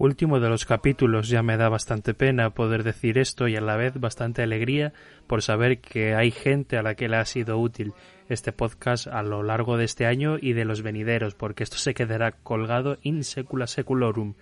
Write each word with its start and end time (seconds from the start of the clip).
Último 0.00 0.40
de 0.40 0.48
los 0.48 0.64
capítulos 0.64 1.28
ya 1.28 1.42
me 1.42 1.58
da 1.58 1.68
bastante 1.68 2.14
pena 2.14 2.54
poder 2.54 2.84
decir 2.84 3.18
esto 3.18 3.48
y 3.48 3.56
a 3.56 3.60
la 3.60 3.76
vez 3.76 4.00
bastante 4.00 4.42
alegría 4.42 4.94
por 5.26 5.42
saber 5.42 5.80
que 5.80 6.14
hay 6.14 6.30
gente 6.30 6.78
a 6.78 6.82
la 6.82 6.94
que 6.94 7.06
le 7.06 7.18
ha 7.18 7.24
sido 7.26 7.58
útil 7.58 7.92
este 8.30 8.50
podcast 8.50 9.06
a 9.08 9.22
lo 9.22 9.42
largo 9.42 9.76
de 9.76 9.84
este 9.84 10.06
año 10.06 10.38
y 10.40 10.54
de 10.54 10.64
los 10.64 10.80
venideros, 10.80 11.34
porque 11.34 11.64
esto 11.64 11.76
se 11.76 11.92
quedará 11.92 12.32
colgado 12.32 12.96
in 13.02 13.24
secula 13.24 13.66
seculorum 13.66 14.36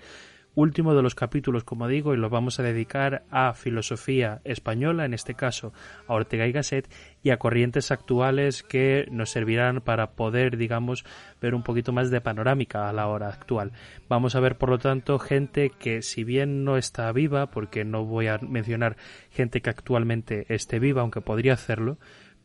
último 0.55 0.95
de 0.95 1.03
los 1.03 1.15
capítulos, 1.15 1.65
como 1.65 1.89
digo, 1.89 2.15
y 2.15 2.17
lo 2.17 2.31
vamos 2.31 2.59
a 2.59 2.63
dedicar 2.63 3.25
a 3.31 3.55
filosofía 3.55 4.41
española, 4.45 5.05
en 5.05 5.15
este 5.15 5.35
caso 5.35 5.73
a 6.07 6.15
Ortega 6.15 6.47
y 6.47 6.53
Gasset, 6.53 6.89
y 7.23 7.31
a 7.31 7.39
corrientes 7.39 7.91
actuales 7.91 8.63
que 8.63 9.07
nos 9.11 9.31
servirán 9.31 9.81
para 9.81 10.13
poder, 10.13 10.57
digamos, 10.57 11.05
ver 11.41 11.55
un 11.55 11.63
poquito 11.63 11.93
más 11.93 12.11
de 12.11 12.21
panorámica 12.21 12.89
a 12.89 12.93
la 12.93 13.07
hora 13.07 13.29
actual. 13.29 13.73
Vamos 14.09 14.35
a 14.35 14.41
ver, 14.41 14.57
por 14.57 14.71
lo 14.71 14.79
tanto, 14.79 15.19
gente 15.19 15.71
que, 15.71 16.03
si 16.03 16.25
bien 16.25 16.65
no 16.65 16.77
está 16.77 17.11
viva, 17.13 17.47
porque 17.51 17.85
no 17.85 18.05
voy 18.05 18.27
a 18.27 18.39
mencionar 18.39 18.97
gente 19.31 19.61
que 19.63 19.71
actualmente 19.71 20.47
esté 20.49 20.79
viva, 20.79 21.03
aunque 21.03 21.21
podría 21.21 21.55
hacerlo, 21.55 21.99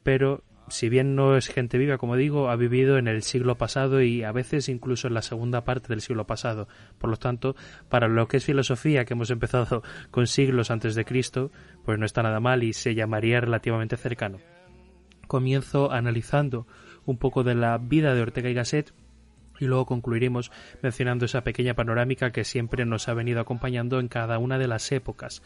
pero 0.03 0.43
si 0.69 0.89
bien 0.89 1.15
no 1.15 1.35
es 1.35 1.47
gente 1.47 1.77
viva, 1.77 1.97
como 1.97 2.15
digo, 2.15 2.49
ha 2.49 2.55
vivido 2.55 2.97
en 2.97 3.07
el 3.07 3.23
siglo 3.23 3.57
pasado 3.57 4.01
y 4.01 4.23
a 4.23 4.31
veces 4.31 4.69
incluso 4.69 5.07
en 5.07 5.13
la 5.13 5.21
segunda 5.21 5.63
parte 5.63 5.89
del 5.89 6.01
siglo 6.01 6.25
pasado. 6.25 6.67
Por 6.97 7.09
lo 7.09 7.17
tanto, 7.17 7.55
para 7.89 8.07
lo 8.07 8.27
que 8.27 8.37
es 8.37 8.45
filosofía, 8.45 9.05
que 9.05 9.13
hemos 9.13 9.29
empezado 9.29 9.83
con 10.11 10.27
siglos 10.27 10.71
antes 10.71 10.95
de 10.95 11.05
Cristo, 11.05 11.51
pues 11.85 11.99
no 11.99 12.05
está 12.05 12.23
nada 12.23 12.39
mal 12.39 12.63
y 12.63 12.73
se 12.73 12.95
llamaría 12.95 13.41
relativamente 13.41 13.97
cercano. 13.97 14.39
Comienzo 15.27 15.91
analizando 15.91 16.67
un 17.05 17.17
poco 17.17 17.43
de 17.43 17.55
la 17.55 17.77
vida 17.77 18.13
de 18.13 18.21
Ortega 18.21 18.49
y 18.49 18.53
Gasset 18.53 18.93
y 19.59 19.65
luego 19.65 19.85
concluiremos 19.85 20.51
mencionando 20.81 21.25
esa 21.25 21.43
pequeña 21.43 21.73
panorámica 21.73 22.31
que 22.31 22.43
siempre 22.43 22.85
nos 22.85 23.07
ha 23.07 23.13
venido 23.13 23.39
acompañando 23.39 23.99
en 23.99 24.07
cada 24.07 24.37
una 24.37 24.57
de 24.57 24.67
las 24.67 24.91
épocas. 24.91 25.41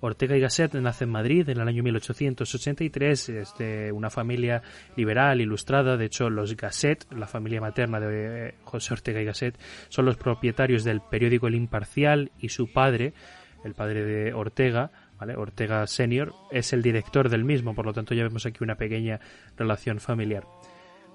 Ortega 0.00 0.36
y 0.36 0.40
Gasset 0.40 0.74
nace 0.74 1.04
en 1.04 1.10
Madrid 1.10 1.48
en 1.48 1.60
el 1.60 1.66
año 1.66 1.82
1883, 1.82 3.28
es 3.30 3.54
de 3.58 3.90
una 3.90 4.10
familia 4.10 4.62
liberal, 4.96 5.40
ilustrada, 5.40 5.96
de 5.96 6.04
hecho 6.04 6.30
los 6.30 6.56
Gasset, 6.56 7.12
la 7.12 7.26
familia 7.26 7.60
materna 7.60 7.98
de 7.98 8.48
eh, 8.48 8.54
José 8.64 8.94
Ortega 8.94 9.20
y 9.20 9.24
Gasset, 9.24 9.58
son 9.88 10.04
los 10.04 10.16
propietarios 10.16 10.84
del 10.84 11.00
periódico 11.00 11.48
El 11.48 11.56
Imparcial 11.56 12.30
y 12.38 12.50
su 12.50 12.72
padre, 12.72 13.12
el 13.64 13.74
padre 13.74 14.04
de 14.04 14.32
Ortega, 14.34 14.92
¿vale? 15.18 15.34
Ortega 15.34 15.86
Senior, 15.88 16.32
es 16.52 16.72
el 16.72 16.82
director 16.82 17.28
del 17.28 17.44
mismo, 17.44 17.74
por 17.74 17.86
lo 17.86 17.92
tanto 17.92 18.14
ya 18.14 18.22
vemos 18.22 18.46
aquí 18.46 18.62
una 18.62 18.76
pequeña 18.76 19.18
relación 19.56 19.98
familiar. 19.98 20.44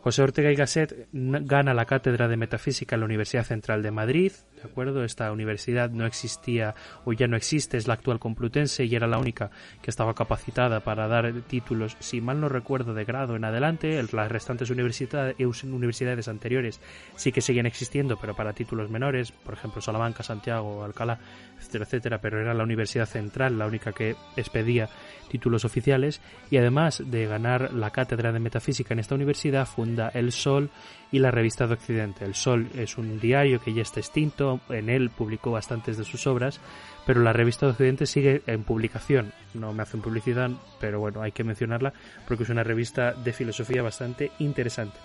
José 0.01 0.21
Ortega 0.21 0.51
y 0.51 0.55
Gasset 0.55 1.07
gana 1.13 1.73
la 1.73 1.85
cátedra 1.85 2.27
de 2.27 2.35
metafísica 2.35 2.97
en 2.97 2.99
la 2.99 3.05
Universidad 3.05 3.45
Central 3.45 3.81
de 3.81 3.91
Madrid, 3.91 4.33
¿de 4.63 4.69
acuerdo? 4.69 5.03
Esta 5.03 5.31
universidad 5.31 5.89
no 5.89 6.05
existía 6.05 6.73
o 7.05 7.13
ya 7.13 7.27
no 7.27 7.35
existe, 7.35 7.77
es 7.77 7.87
la 7.87 7.95
actual 7.95 8.19
Complutense 8.19 8.85
y 8.85 8.95
era 8.95 9.07
la 9.07 9.19
única 9.19 9.51
que 9.81 9.89
estaba 9.89 10.13
capacitada 10.13 10.79
para 10.79 11.07
dar 11.07 11.31
títulos, 11.47 11.97
si 11.99 12.21
mal 12.21 12.39
no 12.39 12.49
recuerdo, 12.49 12.93
de 12.93 13.03
grado 13.03 13.35
en 13.35 13.43
adelante. 13.43 14.01
Las 14.11 14.31
restantes 14.31 14.69
universidades, 14.69 15.35
universidades 15.63 16.27
anteriores 16.27 16.79
sí 17.15 17.31
que 17.31 17.41
seguían 17.41 17.65
existiendo, 17.65 18.17
pero 18.17 18.35
para 18.35 18.53
títulos 18.53 18.89
menores, 18.89 19.31
por 19.31 19.53
ejemplo, 19.53 19.81
Salamanca, 19.81 20.23
Santiago, 20.23 20.83
Alcalá, 20.83 21.19
etcétera, 21.59 21.85
etcétera, 21.85 22.21
pero 22.21 22.39
era 22.39 22.53
la 22.53 22.63
Universidad 22.63 23.05
Central 23.05 23.57
la 23.57 23.67
única 23.67 23.91
que 23.91 24.15
expedía 24.35 24.89
títulos 25.29 25.65
oficiales 25.65 26.21
y 26.51 26.57
además 26.57 27.03
de 27.05 27.25
ganar 27.25 27.73
la 27.73 27.91
cátedra 27.91 28.31
de 28.31 28.39
metafísica 28.39 28.93
en 28.93 28.99
esta 28.99 29.15
universidad 29.15 29.65
funda 29.65 30.09
El 30.09 30.31
Sol 30.31 30.69
y 31.13 31.19
la 31.19 31.29
revista 31.29 31.67
de 31.67 31.75
Occidente. 31.75 32.25
El 32.25 32.33
Sol 32.33 32.67
es 32.73 32.97
un 32.97 33.19
diario 33.19 33.61
que 33.61 33.71
ya 33.71 33.83
está 33.83 33.99
extinto, 33.99 34.59
en 34.69 34.89
él 34.89 35.11
publicó 35.11 35.51
bastantes 35.51 35.95
de 35.95 36.03
sus 36.03 36.25
obras, 36.25 36.59
pero 37.05 37.21
la 37.21 37.31
revista 37.31 37.67
de 37.67 37.73
Occidente 37.73 38.07
sigue 38.07 38.41
en 38.47 38.63
publicación. 38.63 39.31
No 39.53 39.73
me 39.73 39.83
hacen 39.83 40.01
publicidad, 40.01 40.49
pero 40.79 40.99
bueno, 40.99 41.21
hay 41.21 41.31
que 41.31 41.43
mencionarla 41.43 41.93
porque 42.27 42.43
es 42.43 42.49
una 42.49 42.63
revista 42.63 43.13
de 43.13 43.31
filosofía 43.31 43.83
bastante 43.83 44.31
interesante. 44.39 44.97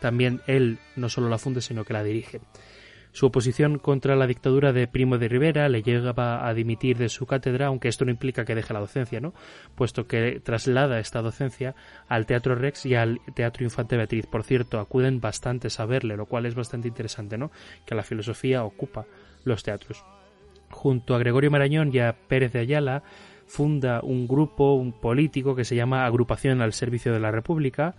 También 0.00 0.40
él 0.48 0.80
no 0.96 1.08
solo 1.08 1.28
la 1.28 1.38
funda, 1.38 1.60
sino 1.60 1.84
que 1.84 1.92
la 1.92 2.02
dirige. 2.02 2.40
Su 3.12 3.26
oposición 3.26 3.78
contra 3.78 4.14
la 4.14 4.26
dictadura 4.26 4.72
de 4.72 4.86
Primo 4.86 5.18
de 5.18 5.28
Rivera 5.28 5.68
le 5.68 5.82
lleva 5.82 6.46
a 6.46 6.54
dimitir 6.54 6.96
de 6.96 7.08
su 7.08 7.26
cátedra, 7.26 7.66
aunque 7.66 7.88
esto 7.88 8.04
no 8.04 8.10
implica 8.10 8.44
que 8.44 8.54
deje 8.54 8.72
la 8.72 8.80
docencia, 8.80 9.20
¿no? 9.20 9.34
Puesto 9.74 10.06
que 10.06 10.40
traslada 10.40 11.00
esta 11.00 11.20
docencia 11.20 11.74
al 12.08 12.26
Teatro 12.26 12.54
Rex 12.54 12.86
y 12.86 12.94
al 12.94 13.20
Teatro 13.34 13.64
Infante 13.64 13.96
Beatriz. 13.96 14.26
Por 14.26 14.44
cierto, 14.44 14.78
acuden 14.78 15.20
bastantes 15.20 15.80
a 15.80 15.86
verle, 15.86 16.16
lo 16.16 16.26
cual 16.26 16.46
es 16.46 16.54
bastante 16.54 16.88
interesante, 16.88 17.36
¿no? 17.36 17.50
Que 17.84 17.96
la 17.96 18.04
filosofía 18.04 18.62
ocupa 18.64 19.06
los 19.44 19.62
teatros. 19.62 20.04
Junto 20.70 21.14
a 21.16 21.18
Gregorio 21.18 21.50
Marañón 21.50 21.90
y 21.92 21.98
a 21.98 22.14
Pérez 22.28 22.52
de 22.52 22.60
Ayala, 22.60 23.02
funda 23.46 24.00
un 24.02 24.28
grupo, 24.28 24.74
un 24.74 24.92
político 24.92 25.56
que 25.56 25.64
se 25.64 25.74
llama 25.74 26.06
Agrupación 26.06 26.62
al 26.62 26.72
Servicio 26.72 27.12
de 27.12 27.18
la 27.18 27.32
República, 27.32 27.96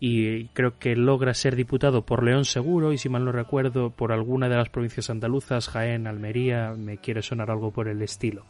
y 0.00 0.46
creo 0.48 0.78
que 0.78 0.96
logra 0.96 1.34
ser 1.34 1.56
diputado 1.56 2.04
por 2.04 2.22
León 2.22 2.44
Seguro 2.44 2.92
y 2.92 2.98
si 2.98 3.08
mal 3.08 3.24
no 3.24 3.32
recuerdo 3.32 3.90
por 3.90 4.12
alguna 4.12 4.48
de 4.48 4.56
las 4.56 4.68
provincias 4.68 5.10
andaluzas, 5.10 5.68
Jaén, 5.68 6.06
Almería, 6.06 6.74
me 6.76 6.98
quiere 6.98 7.22
sonar 7.22 7.50
algo 7.50 7.70
por 7.70 7.88
el 7.88 8.02
estilo. 8.02 8.44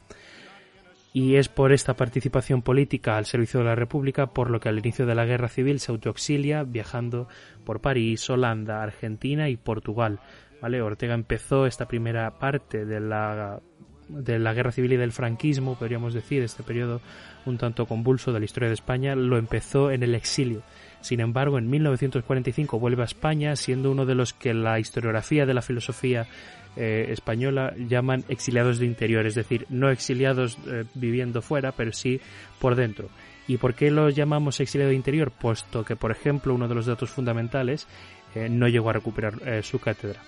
Y 1.13 1.37
es 1.37 1.49
por 1.49 1.73
esta 1.73 1.95
participación 1.95 2.63
política 2.63 3.17
al 3.17 3.27
servicio 3.27 3.61
de 3.61 3.67
la 3.67 3.77
República 3.77 4.27
por 4.27 4.51
lo 4.51 4.59
que 4.59 4.69
al 4.69 4.81
inicio 4.81 5.07
de 5.07 5.15
la 5.15 5.27
Guerra 5.27 5.49
Civil 5.49 5.79
se 5.79 5.93
autoexilia 5.93 6.65
viajando 6.65 7.29
por 7.65 7.81
París, 7.81 8.29
Holanda, 8.29 8.83
Argentina 8.83 9.49
y 9.49 9.57
Portugal. 9.57 10.19
¿Vale? 10.61 10.83
Ortega 10.83 11.15
empezó 11.15 11.67
esta 11.67 11.87
primera 11.87 12.39
parte 12.39 12.85
de 12.85 12.99
la 12.99 13.61
de 14.09 14.39
la 14.39 14.53
guerra 14.53 14.71
civil 14.71 14.93
y 14.93 14.97
del 14.97 15.13
franquismo, 15.13 15.79
podríamos 15.79 16.13
decir, 16.13 16.43
este 16.43 16.63
periodo 16.63 17.01
un 17.47 17.57
tanto 17.57 17.87
convulso 17.87 18.33
de 18.33 18.39
la 18.39 18.45
historia 18.45 18.69
de 18.69 18.75
España, 18.75 19.15
lo 19.15 19.39
empezó 19.39 19.91
en 19.91 20.03
el 20.03 20.15
exilio 20.15 20.63
sin 21.05 21.21
embargo, 21.21 21.59
en 21.59 21.69
1945 21.69 22.79
vuelve 22.79 23.03
a 23.03 23.05
España, 23.05 23.57
siendo 23.57 23.91
uno 23.91 24.07
de 24.07 24.15
los 24.15 24.33
que 24.33 24.55
la 24.55 24.81
historiografía 24.81 25.45
de 25.45 25.53
la 25.53 25.61
filosofía 25.61 26.27
eh, 26.77 27.09
española 27.11 27.75
llaman 27.77 28.25
exiliados 28.31 28.79
de 28.79 28.87
interior, 28.87 29.27
es 29.27 29.35
decir, 29.35 29.67
no 29.69 29.91
exiliados 29.91 30.57
eh, 30.67 30.85
viviendo 30.95 31.43
fuera, 31.43 31.73
pero 31.73 31.93
sí 31.93 32.23
por 32.59 32.75
dentro. 32.75 33.11
¿Y 33.47 33.59
por 33.59 33.75
qué 33.75 33.91
lo 33.91 34.09
llamamos 34.09 34.61
exiliado 34.61 34.89
de 34.89 34.97
interior? 34.97 35.31
Puesto 35.31 35.85
que, 35.85 35.95
por 35.95 36.11
ejemplo, 36.11 36.55
uno 36.55 36.69
de 36.69 36.75
los 36.75 36.87
datos 36.87 37.11
fundamentales 37.11 37.87
eh, 38.35 38.49
no 38.49 38.67
llegó 38.67 38.89
a 38.89 38.95
recuperar 38.95 39.63
su 39.63 39.79
cátedra. 39.79 40.23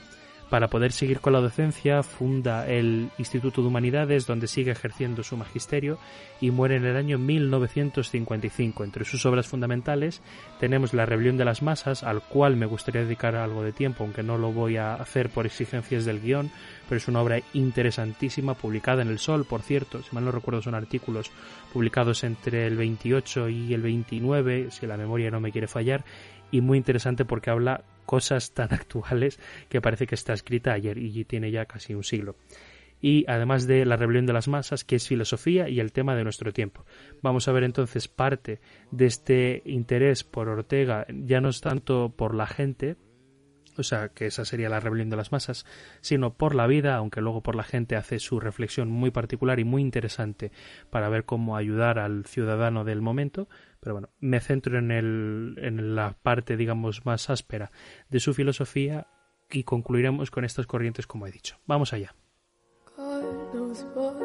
Para 0.50 0.68
poder 0.68 0.92
seguir 0.92 1.18
con 1.18 1.32
la 1.32 1.40
docencia, 1.40 2.04
funda 2.04 2.68
el 2.68 3.10
Instituto 3.18 3.62
de 3.62 3.68
Humanidades, 3.68 4.28
donde 4.28 4.46
sigue 4.46 4.70
ejerciendo 4.70 5.24
su 5.24 5.36
magisterio 5.36 5.98
y 6.40 6.52
muere 6.52 6.76
en 6.76 6.84
el 6.84 6.96
año 6.96 7.18
1955. 7.18 8.84
Entre 8.84 9.04
sus 9.04 9.26
obras 9.26 9.48
fundamentales 9.48 10.22
tenemos 10.60 10.94
La 10.94 11.04
Rebelión 11.04 11.36
de 11.36 11.44
las 11.44 11.62
Masas, 11.62 12.04
al 12.04 12.22
cual 12.22 12.56
me 12.56 12.66
gustaría 12.66 13.02
dedicar 13.02 13.34
algo 13.34 13.64
de 13.64 13.72
tiempo, 13.72 14.04
aunque 14.04 14.22
no 14.22 14.38
lo 14.38 14.52
voy 14.52 14.76
a 14.76 14.94
hacer 14.94 15.30
por 15.30 15.46
exigencias 15.46 16.04
del 16.04 16.20
guion, 16.20 16.52
pero 16.88 16.98
es 16.98 17.08
una 17.08 17.22
obra 17.22 17.40
interesantísima, 17.52 18.54
publicada 18.54 19.02
en 19.02 19.08
El 19.08 19.18
Sol, 19.18 19.46
por 19.46 19.62
cierto, 19.62 20.00
si 20.04 20.14
mal 20.14 20.24
no 20.24 20.30
recuerdo 20.30 20.62
son 20.62 20.76
artículos 20.76 21.32
publicados 21.72 22.22
entre 22.22 22.68
el 22.68 22.76
28 22.76 23.48
y 23.48 23.74
el 23.74 23.82
29, 23.82 24.70
si 24.70 24.86
la 24.86 24.96
memoria 24.96 25.28
no 25.32 25.40
me 25.40 25.50
quiere 25.50 25.66
fallar, 25.66 26.04
y 26.52 26.60
muy 26.60 26.78
interesante 26.78 27.24
porque 27.24 27.50
habla 27.50 27.82
cosas 28.06 28.54
tan 28.54 28.72
actuales 28.72 29.38
que 29.68 29.82
parece 29.82 30.06
que 30.06 30.14
está 30.14 30.32
escrita 30.32 30.72
ayer 30.72 30.96
y 30.98 31.24
tiene 31.24 31.50
ya 31.50 31.66
casi 31.66 31.94
un 31.94 32.04
siglo. 32.04 32.36
Y 33.00 33.26
además 33.28 33.66
de 33.66 33.84
la 33.84 33.96
rebelión 33.96 34.24
de 34.24 34.32
las 34.32 34.48
masas, 34.48 34.84
que 34.84 34.96
es 34.96 35.06
filosofía 35.06 35.68
y 35.68 35.80
el 35.80 35.92
tema 35.92 36.16
de 36.16 36.24
nuestro 36.24 36.52
tiempo. 36.52 36.86
Vamos 37.20 37.46
a 37.46 37.52
ver 37.52 37.64
entonces 37.64 38.08
parte 38.08 38.60
de 38.90 39.06
este 39.06 39.62
interés 39.66 40.24
por 40.24 40.48
Ortega, 40.48 41.06
ya 41.08 41.42
no 41.42 41.50
es 41.50 41.60
tanto 41.60 42.14
por 42.16 42.34
la 42.34 42.46
gente, 42.46 42.96
o 43.78 43.82
sea, 43.82 44.08
que 44.08 44.26
esa 44.26 44.44
sería 44.44 44.68
la 44.68 44.80
rebelión 44.80 45.10
de 45.10 45.16
las 45.16 45.32
masas, 45.32 45.66
sino 46.00 46.34
por 46.34 46.54
la 46.54 46.66
vida, 46.66 46.96
aunque 46.96 47.20
luego 47.20 47.42
por 47.42 47.54
la 47.54 47.62
gente 47.62 47.96
hace 47.96 48.18
su 48.18 48.40
reflexión 48.40 48.90
muy 48.90 49.10
particular 49.10 49.60
y 49.60 49.64
muy 49.64 49.82
interesante 49.82 50.50
para 50.90 51.08
ver 51.08 51.24
cómo 51.24 51.56
ayudar 51.56 51.98
al 51.98 52.24
ciudadano 52.24 52.84
del 52.84 53.02
momento, 53.02 53.48
pero 53.86 53.94
bueno, 53.94 54.08
me 54.18 54.40
centro 54.40 54.78
en, 54.80 54.90
el, 54.90 55.54
en 55.58 55.94
la 55.94 56.16
parte, 56.20 56.56
digamos, 56.56 57.06
más 57.06 57.30
áspera 57.30 57.70
de 58.08 58.18
su 58.18 58.34
filosofía 58.34 59.06
y 59.48 59.62
concluiremos 59.62 60.32
con 60.32 60.44
estas 60.44 60.66
corrientes 60.66 61.06
como 61.06 61.24
he 61.24 61.30
dicho. 61.30 61.56
Vamos 61.66 61.92
allá. 61.92 62.12
God 62.96 63.22
knows 63.52 63.84
what 63.94 64.16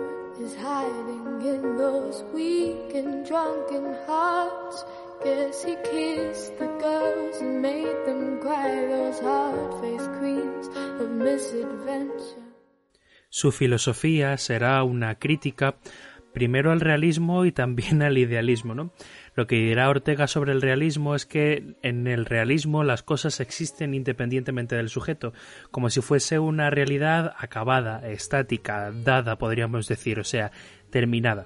is 0.41 0.55
hiding 0.55 1.47
in 1.47 1.77
those 1.77 2.25
weak 2.33 2.95
and 2.95 3.23
drunken 3.23 3.93
hearts. 4.07 4.83
Guess 5.23 5.63
he 5.63 5.75
kissed 5.83 6.57
the 6.57 6.65
girls 6.79 7.39
and 7.39 7.61
made 7.61 8.05
them 8.07 8.39
cry, 8.39 8.87
those 8.89 9.21
hard-faced 9.21 10.09
queens 10.17 10.69
of 10.99 11.07
misadventure. 11.11 12.41
Su 13.29 13.51
filosofía 13.51 14.35
será 14.37 14.83
una 14.83 15.19
crítica 15.19 15.77
primero 16.33 16.71
al 16.71 16.81
realismo 16.81 17.45
y 17.45 17.51
también 17.51 18.01
al 18.01 18.17
idealismo, 18.17 18.75
¿no? 18.75 18.91
Lo 19.35 19.47
que 19.47 19.55
dirá 19.55 19.89
Ortega 19.89 20.27
sobre 20.27 20.51
el 20.51 20.61
realismo 20.61 21.15
es 21.15 21.25
que 21.25 21.75
en 21.81 22.07
el 22.07 22.25
realismo 22.25 22.83
las 22.83 23.03
cosas 23.03 23.39
existen 23.39 23.93
independientemente 23.93 24.75
del 24.75 24.89
sujeto, 24.89 25.33
como 25.71 25.89
si 25.89 26.01
fuese 26.01 26.39
una 26.39 26.69
realidad 26.69 27.33
acabada, 27.37 28.07
estática, 28.09 28.91
dada, 28.91 29.37
podríamos 29.37 29.87
decir, 29.87 30.19
o 30.19 30.23
sea, 30.23 30.51
terminada. 30.89 31.45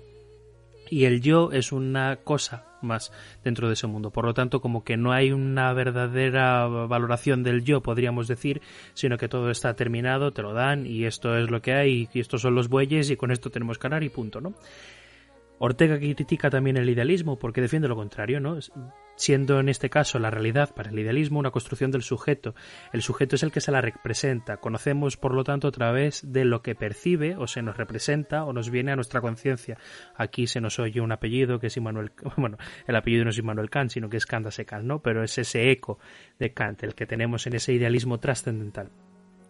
Y 0.90 1.06
el 1.06 1.22
yo 1.22 1.52
es 1.52 1.72
una 1.72 2.18
cosa 2.18 2.66
más 2.86 3.12
dentro 3.44 3.68
de 3.68 3.74
ese 3.74 3.88
mundo. 3.88 4.12
Por 4.12 4.26
lo 4.26 4.34
tanto, 4.34 4.62
como 4.62 4.84
que 4.84 4.98
no 4.98 5.12
hay 5.12 5.32
una 5.32 5.74
verdadera 5.74 6.66
valoración 6.68 7.44
del 7.44 7.64
yo, 7.64 7.82
podríamos 7.82 8.28
decir, 8.28 8.62
sino 8.94 9.18
que 9.18 9.28
todo 9.28 9.52
está 9.52 9.76
terminado, 9.76 10.32
te 10.32 10.42
lo 10.42 10.54
dan 10.54 10.86
y 10.86 11.06
esto 11.06 11.38
es 11.38 11.50
lo 11.50 11.62
que 11.62 11.74
hay 11.74 12.10
y 12.14 12.20
estos 12.20 12.42
son 12.42 12.56
los 12.56 12.70
bueyes 12.70 13.10
y 13.10 13.18
con 13.18 13.32
esto 13.32 13.50
tenemos 13.50 13.78
que 13.78 13.84
ganar 13.84 14.04
y 14.04 14.10
punto, 14.10 14.40
¿no? 14.40 14.54
Ortega 15.58 15.98
critica 15.98 16.50
también 16.50 16.78
el 16.78 16.90
idealismo 16.90 17.40
porque 17.40 17.62
defiende 17.62 17.88
lo 17.88 17.96
contrario, 17.96 18.40
¿no? 18.40 18.58
Siendo 19.16 19.60
en 19.62 19.70
este 19.70 19.90
caso 19.90 20.20
la 20.20 20.30
realidad 20.30 20.76
para 20.76 20.90
el 20.90 21.00
idealismo 21.00 21.40
una 21.40 21.52
construcción 21.52 21.92
del 21.92 22.04
sujeto. 22.04 22.56
El 22.92 23.02
sujeto 23.02 23.36
es 23.36 23.44
el 23.44 23.52
que 23.52 23.62
se 23.62 23.72
la 23.72 23.80
representa. 23.80 24.58
Conocemos, 24.58 25.16
por 25.16 25.34
lo 25.34 25.46
tanto, 25.46 25.70
a 25.70 25.72
través 25.72 26.30
de 26.30 26.44
lo 26.44 26.62
que 26.62 26.76
percibe 26.76 27.38
o 27.38 27.48
se 27.48 27.62
nos 27.62 27.78
representa 27.78 28.44
o 28.44 28.52
nos 28.52 28.70
viene 28.70 28.92
a 28.92 28.96
nuestra 28.96 29.22
conciencia. 29.22 29.78
Aquí 30.16 30.48
se 30.48 30.60
nos 30.60 30.78
oye 30.80 31.00
un 31.00 31.14
apellido 31.14 31.60
que 31.60 31.68
es 31.68 31.78
Immanuel, 31.78 32.12
bueno, 32.38 32.58
el 32.86 32.96
apellido 32.96 33.24
no 33.24 33.30
es 33.30 33.38
Immanuel 33.38 33.70
Kant, 33.70 33.92
sino 33.92 34.10
que 34.10 34.18
es 34.18 34.26
Kant 34.26 34.48
Kant, 34.66 34.86
¿no? 34.86 35.02
Pero 35.02 35.24
es 35.24 35.38
ese 35.38 35.72
eco 35.72 36.00
de 36.38 36.54
Kant 36.54 36.84
el 36.84 36.96
que 36.96 37.06
tenemos 37.06 37.48
en 37.48 37.56
ese 37.56 37.72
idealismo 37.72 38.20
trascendental. 38.20 38.92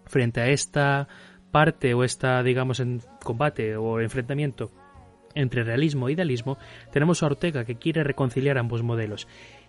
Frente 0.06 0.42
a 0.42 0.50
esta 0.50 1.08
parte 1.52 1.96
o 1.96 2.04
esta, 2.04 2.44
digamos, 2.44 2.80
en 2.80 3.02
combate 3.24 3.76
o 3.76 4.00
enfrentamiento 4.00 4.72
entre 5.36 5.64
realismo 5.64 6.10
e 6.10 6.14
idealismo, 6.14 6.58
tenemos 6.92 7.22
a 7.22 7.28
Ortega 7.28 7.66
que 7.66 7.76
quiere 7.76 8.04
reconciliar 8.04 8.58
ambos 8.58 8.82
modelos 8.82 9.28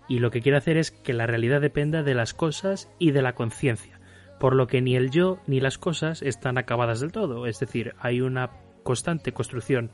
y 0.09 0.21
lo 0.21 0.31
que 0.31 0.41
quiere 0.41 0.59
hacer 0.59 0.77
es 0.77 0.91
que 0.91 1.13
la 1.13 1.27
realidad 1.27 1.61
dependa 1.61 2.03
de 2.03 2.15
las 2.15 2.33
cosas 2.33 2.91
y 2.99 3.11
de 3.11 3.23
la 3.23 3.35
conciencia, 3.35 4.01
por 4.39 4.55
lo 4.55 4.67
que 4.67 4.81
ni 4.81 4.97
el 4.97 5.11
yo 5.11 5.39
ni 5.47 5.61
las 5.61 5.79
cosas 5.79 6.23
están 6.23 6.59
acabadas 6.59 7.01
del 7.01 7.13
todo, 7.13 7.47
es 7.47 7.59
decir, 7.59 7.95
hay 7.99 8.21
una 8.21 8.51
constante 8.83 9.33
construcción 9.33 9.91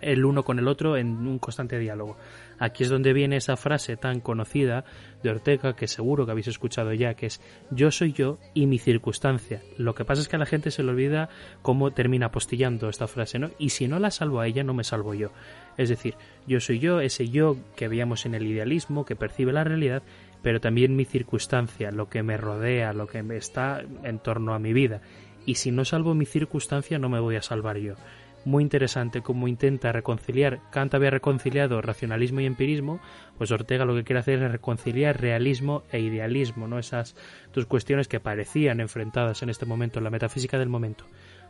el 0.00 0.24
uno 0.24 0.44
con 0.44 0.58
el 0.58 0.68
otro 0.68 0.96
en 0.96 1.26
un 1.26 1.38
constante 1.38 1.78
diálogo. 1.78 2.16
Aquí 2.58 2.82
es 2.82 2.88
donde 2.88 3.12
viene 3.12 3.36
esa 3.36 3.56
frase 3.56 3.96
tan 3.96 4.20
conocida 4.20 4.84
de 5.22 5.30
Ortega 5.30 5.76
que 5.76 5.86
seguro 5.86 6.24
que 6.24 6.32
habéis 6.32 6.48
escuchado 6.48 6.92
ya, 6.92 7.14
que 7.14 7.26
es 7.26 7.40
yo 7.70 7.90
soy 7.90 8.12
yo 8.12 8.38
y 8.54 8.66
mi 8.66 8.78
circunstancia. 8.78 9.62
Lo 9.76 9.94
que 9.94 10.04
pasa 10.04 10.22
es 10.22 10.28
que 10.28 10.36
a 10.36 10.38
la 10.38 10.46
gente 10.46 10.70
se 10.70 10.82
le 10.82 10.90
olvida 10.90 11.28
cómo 11.62 11.92
termina 11.92 12.26
apostillando 12.26 12.88
esta 12.88 13.06
frase, 13.06 13.38
¿no? 13.38 13.50
Y 13.58 13.70
si 13.70 13.88
no 13.88 13.98
la 13.98 14.10
salvo 14.10 14.40
a 14.40 14.46
ella, 14.46 14.64
no 14.64 14.74
me 14.74 14.84
salvo 14.84 15.14
yo. 15.14 15.30
Es 15.76 15.88
decir, 15.88 16.14
yo 16.46 16.60
soy 16.60 16.78
yo, 16.78 17.00
ese 17.00 17.28
yo 17.28 17.56
que 17.76 17.88
veíamos 17.88 18.26
en 18.26 18.34
el 18.34 18.46
idealismo, 18.46 19.04
que 19.04 19.16
percibe 19.16 19.52
la 19.52 19.64
realidad, 19.64 20.02
pero 20.42 20.60
también 20.60 20.96
mi 20.96 21.04
circunstancia, 21.04 21.90
lo 21.90 22.08
que 22.08 22.22
me 22.22 22.36
rodea, 22.36 22.92
lo 22.92 23.06
que 23.06 23.22
me 23.22 23.36
está 23.36 23.82
en 24.02 24.18
torno 24.18 24.54
a 24.54 24.58
mi 24.58 24.72
vida. 24.72 25.00
Y 25.46 25.54
si 25.54 25.70
no 25.70 25.84
salvo 25.84 26.14
mi 26.14 26.26
circunstancia, 26.26 26.98
no 26.98 27.08
me 27.08 27.20
voy 27.20 27.36
a 27.36 27.42
salvar 27.42 27.78
yo 27.78 27.94
muy 28.44 28.62
interesante 28.62 29.22
cómo 29.22 29.48
intenta 29.48 29.92
reconciliar, 29.92 30.60
Kant 30.70 30.94
había 30.94 31.10
reconciliado 31.10 31.80
racionalismo 31.82 32.40
y 32.40 32.46
empirismo, 32.46 33.00
pues 33.36 33.50
Ortega 33.50 33.84
lo 33.84 33.94
que 33.94 34.04
quiere 34.04 34.20
hacer 34.20 34.42
es 34.42 34.50
reconciliar 34.50 35.20
realismo 35.20 35.84
e 35.90 36.00
idealismo, 36.00 36.66
¿no? 36.66 36.78
Esas 36.78 37.16
dos 37.52 37.66
cuestiones 37.66 38.08
que 38.08 38.20
parecían 38.20 38.80
enfrentadas 38.80 39.42
en 39.42 39.50
este 39.50 39.66
momento, 39.66 39.98
en 39.98 40.04
la 40.04 40.10
metafísica 40.10 40.58
del 40.58 40.68
momento. 40.68 41.04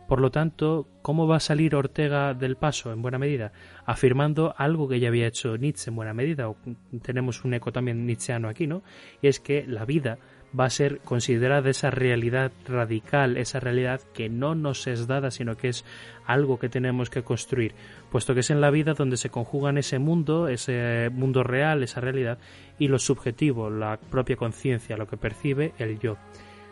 Por 0.09 0.23
lo 0.23 0.31
tanto, 0.31 0.89
¿cómo 1.03 1.27
va 1.27 1.37
a 1.37 1.41
salir 1.41 1.75
Ortega 1.75 2.33
del 2.33 2.57
paso 2.57 2.93
en 2.93 3.03
buena 3.03 3.19
medida? 3.19 3.53
Afirmando 3.85 4.55
algo 4.57 4.89
que 4.89 5.01
ya 5.01 5.09
había 5.09 5.27
hecho 5.27 5.59
Nietzsche 5.59 5.91
en 5.91 5.97
buena 5.97 6.15
medida, 6.15 6.49
o 6.49 6.57
tenemos 7.03 7.45
un 7.45 7.53
eco 7.53 7.73
también 7.73 8.07
nietzscheano 8.07 8.49
aquí, 8.49 8.67
¿no? 8.67 8.83
Y 9.21 9.29
es 9.29 9.39
que 9.39 9.67
la 9.67 9.85
vida 9.85 10.19
va 10.59 10.65
a 10.65 10.71
ser 10.71 11.01
considerada 11.01 11.71
esa 11.71 11.91
realidad 11.91 12.53
radical, 12.67 13.37
esa 13.37 13.61
realidad 13.61 14.01
que 14.15 14.29
no 14.29 14.55
nos 14.55 14.87
es 14.87 15.07
dada, 15.07 15.31
sino 15.31 15.57
que 15.57 15.69
es 15.69 15.85
algo 16.27 16.59
que 16.59 16.69
tenemos 16.69 17.11
que 17.11 17.23
construir, 17.23 17.75
puesto 18.11 18.35
que 18.35 18.41
es 18.41 18.51
en 18.51 18.61
la 18.61 18.71
vida 18.71 18.95
donde 18.95 19.17
se 19.17 19.31
conjugan 19.31 19.79
ese 19.79 19.99
mundo, 19.99 20.49
ese 20.49 21.11
mundo 21.13 21.43
real, 21.43 21.83
esa 21.83 22.01
realidad, 22.01 22.39
y 22.79 22.89
lo 22.89 22.99
subjetivo, 22.99 23.71
la 23.71 23.99
propia 23.99 24.37
conciencia, 24.37 24.97
lo 24.97 25.07
que 25.07 25.17
percibe 25.17 25.73
el 25.79 25.99
yo. 25.99 26.17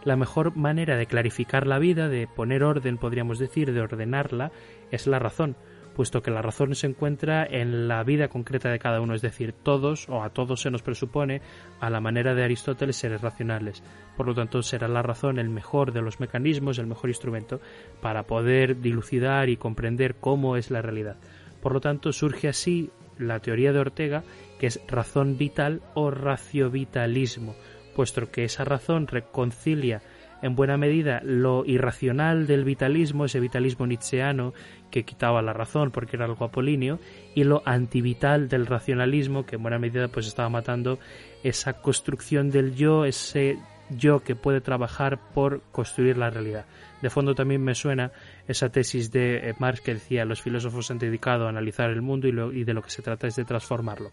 La 0.05 0.17
mejor 0.17 0.56
manera 0.56 0.96
de 0.96 1.06
clarificar 1.06 1.67
la 1.67 1.81
vida, 1.81 2.08
de 2.08 2.28
poner 2.28 2.62
orden, 2.62 2.96
podríamos 2.96 3.38
decir, 3.40 3.73
de 3.73 3.81
ordenarla, 3.81 4.52
es 4.93 5.08
la 5.08 5.19
razón, 5.19 5.56
puesto 5.96 6.22
que 6.22 6.31
la 6.31 6.43
razón 6.43 6.75
se 6.75 6.87
encuentra 6.87 7.46
en 7.46 7.88
la 7.88 8.04
vida 8.04 8.28
concreta 8.28 8.69
de 8.69 8.78
cada 8.78 9.00
uno, 9.00 9.14
es 9.14 9.22
decir, 9.22 9.54
todos 9.54 10.10
o 10.10 10.22
a 10.22 10.28
todos 10.28 10.60
se 10.60 10.70
nos 10.70 10.82
presupone, 10.82 11.40
a 11.81 11.88
la 11.88 12.02
manera 12.02 12.34
de 12.34 12.44
Aristóteles, 12.44 12.96
seres 12.96 13.22
racionales. 13.22 13.82
Por 14.14 14.26
lo 14.26 14.34
tanto, 14.34 14.62
será 14.62 14.88
la 14.88 15.00
razón 15.00 15.38
el 15.38 15.48
mejor 15.48 15.94
de 15.94 16.02
los 16.02 16.20
mecanismos, 16.20 16.78
el 16.78 16.87
mejor 16.87 17.08
instrumento 17.08 17.62
para 18.02 18.25
poder 18.25 18.82
dilucidar 18.82 19.48
y 19.48 19.56
comprender 19.56 20.16
cómo 20.16 20.58
es 20.58 20.70
la 20.70 20.82
realidad. 20.82 21.16
Por 21.62 21.72
lo 21.72 21.81
tanto, 21.81 22.12
surge 22.12 22.49
así 22.49 22.90
la 23.16 23.40
teoría 23.40 23.72
de 23.72 23.78
Ortega, 23.78 24.22
que 24.58 24.66
es 24.66 24.82
razón 24.88 25.38
vital 25.38 25.81
o 25.94 26.10
raciovitalismo, 26.10 27.56
puesto 27.94 28.31
que 28.31 28.44
esa 28.44 28.64
razón 28.66 29.06
reconcilia 29.06 30.02
en 30.43 30.55
buena 30.55 30.77
medida 30.77 31.21
lo 31.25 31.65
irracional 31.65 32.47
del 32.47 32.65
vitalismo, 32.65 33.25
ese 33.25 33.41
vitalismo 33.41 33.87
nietzscheano 33.87 34.53
que 34.91 35.05
quitaba 35.05 35.43
la 35.43 35.53
razón 35.53 35.91
porque 35.91 36.17
era 36.17 36.27
algo 36.27 36.44
apolíneo, 36.44 36.99
y 37.35 37.44
lo 37.44 37.62
antivital 37.65 38.49
del 38.49 38.67
racionalismo 38.67 39.47
que 39.47 39.56
en 39.56 39.62
buena 39.62 39.79
medida 39.79 40.09
pues 40.09 40.27
estaba 40.27 40.49
matando 40.49 40.99
esa 41.43 41.75
construcción 41.75 42.50
del 42.50 42.75
yo, 42.75 43.05
ese 43.05 43.59
yo 43.91 44.21
que 44.21 44.35
puede 44.35 44.61
trabajar 44.61 45.21
por 45.33 45.62
construir 45.73 46.17
la 46.19 46.31
realidad. 46.31 46.67
De 47.03 47.11
fondo 47.11 47.35
también 47.35 47.62
me 47.62 47.75
suena 47.75 48.11
esa 48.49 48.71
tesis 48.71 49.12
de 49.12 49.55
Marx 49.59 49.81
que 49.81 49.94
decía 49.94 50.25
los 50.25 50.43
filósofos 50.43 50.91
han 50.91 50.99
dedicado 50.99 51.47
a 51.47 51.50
analizar 51.50 51.91
el 51.91 52.03
mundo 52.03 52.27
y, 52.27 52.61
y 52.61 52.65
de 52.65 52.75
lo 52.75 52.83
que 52.83 52.91
se 52.91 53.03
trata 53.03 53.27
es 53.27 53.37
de 53.37 53.44
transformarlo. 53.44 54.11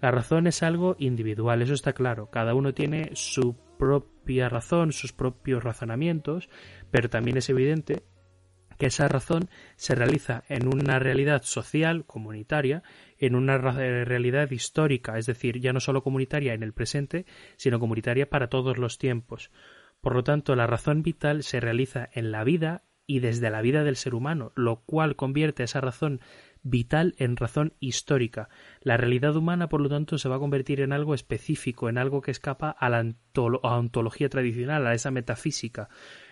La 0.00 0.10
razón 0.10 0.48
es 0.48 0.62
algo 0.62 0.96
individual, 0.98 1.62
eso 1.62 1.74
está 1.74 1.92
claro. 1.92 2.26
Cada 2.26 2.54
uno 2.54 2.74
tiene 2.74 3.10
su 3.14 3.56
propia 3.82 4.48
razón, 4.48 4.92
sus 4.92 5.12
propios 5.12 5.64
razonamientos, 5.64 6.48
pero 6.92 7.10
también 7.10 7.36
es 7.38 7.50
evidente 7.50 8.04
que 8.78 8.86
esa 8.86 9.08
razón 9.08 9.50
se 9.74 9.96
realiza 9.96 10.44
en 10.48 10.72
una 10.72 11.00
realidad 11.00 11.42
social, 11.42 12.06
comunitaria, 12.06 12.84
en 13.18 13.34
una 13.34 13.58
realidad 13.58 14.52
histórica, 14.52 15.18
es 15.18 15.26
decir, 15.26 15.58
ya 15.58 15.72
no 15.72 15.80
solo 15.80 16.04
comunitaria 16.04 16.54
en 16.54 16.62
el 16.62 16.72
presente, 16.72 17.26
sino 17.56 17.80
comunitaria 17.80 18.30
para 18.30 18.46
todos 18.46 18.78
los 18.78 18.98
tiempos. 18.98 19.50
Por 20.00 20.14
lo 20.14 20.22
tanto, 20.22 20.54
la 20.54 20.68
razón 20.68 21.02
vital 21.02 21.42
se 21.42 21.58
realiza 21.58 22.08
en 22.12 22.30
la 22.30 22.44
vida 22.44 22.84
y 23.04 23.18
desde 23.18 23.50
la 23.50 23.62
vida 23.62 23.82
del 23.82 23.96
ser 23.96 24.14
humano, 24.14 24.52
lo 24.54 24.84
cual 24.84 25.16
convierte 25.16 25.64
esa 25.64 25.80
razón 25.80 26.20
vital 26.62 27.14
en 27.18 27.36
razón 27.36 27.74
histórica. 27.80 28.48
La 28.80 28.96
realidad 28.96 29.36
humana, 29.36 29.68
por 29.68 29.80
lo 29.80 29.88
tanto, 29.88 30.18
se 30.18 30.28
va 30.28 30.36
a 30.36 30.40
convertir 30.40 30.80
en 30.80 30.92
algo 30.92 31.14
específico, 31.14 31.88
en 31.88 31.98
algo 31.98 32.20
que 32.20 32.30
escapa 32.30 32.70
a 32.70 32.88
la 32.88 33.04
ontología 33.62 34.28
tradicional, 34.28 34.86
a 34.86 34.94
esa 34.94 35.10
metafísica 35.10 35.88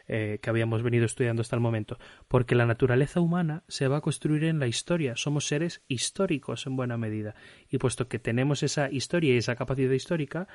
eh, 0.06 0.38
que 0.42 0.50
habíamos 0.50 0.82
venido 0.82 1.04
estudiando 1.04 1.42
hasta 1.42 1.56
el 1.56 1.62
momento, 1.62 1.98
porque 2.28 2.54
la 2.54 2.66
naturaleza 2.66 3.20
humana 3.20 3.64
se 3.68 3.88
va 3.88 3.98
a 3.98 4.00
construir 4.00 4.44
en 4.44 4.58
la 4.58 4.66
historia. 4.66 5.16
Somos 5.16 5.46
seres 5.46 5.82
históricos 5.88 6.66
en 6.66 6.76
buena 6.76 6.96
medida. 6.96 7.34
Y 7.68 7.78
puesto 7.78 8.08
que 8.08 8.18
tenemos 8.18 8.62
esa 8.62 8.90
historia 8.90 9.34
y 9.34 9.38
esa 9.38 9.56
capacidad 9.56 9.92
histórica, 9.92 10.48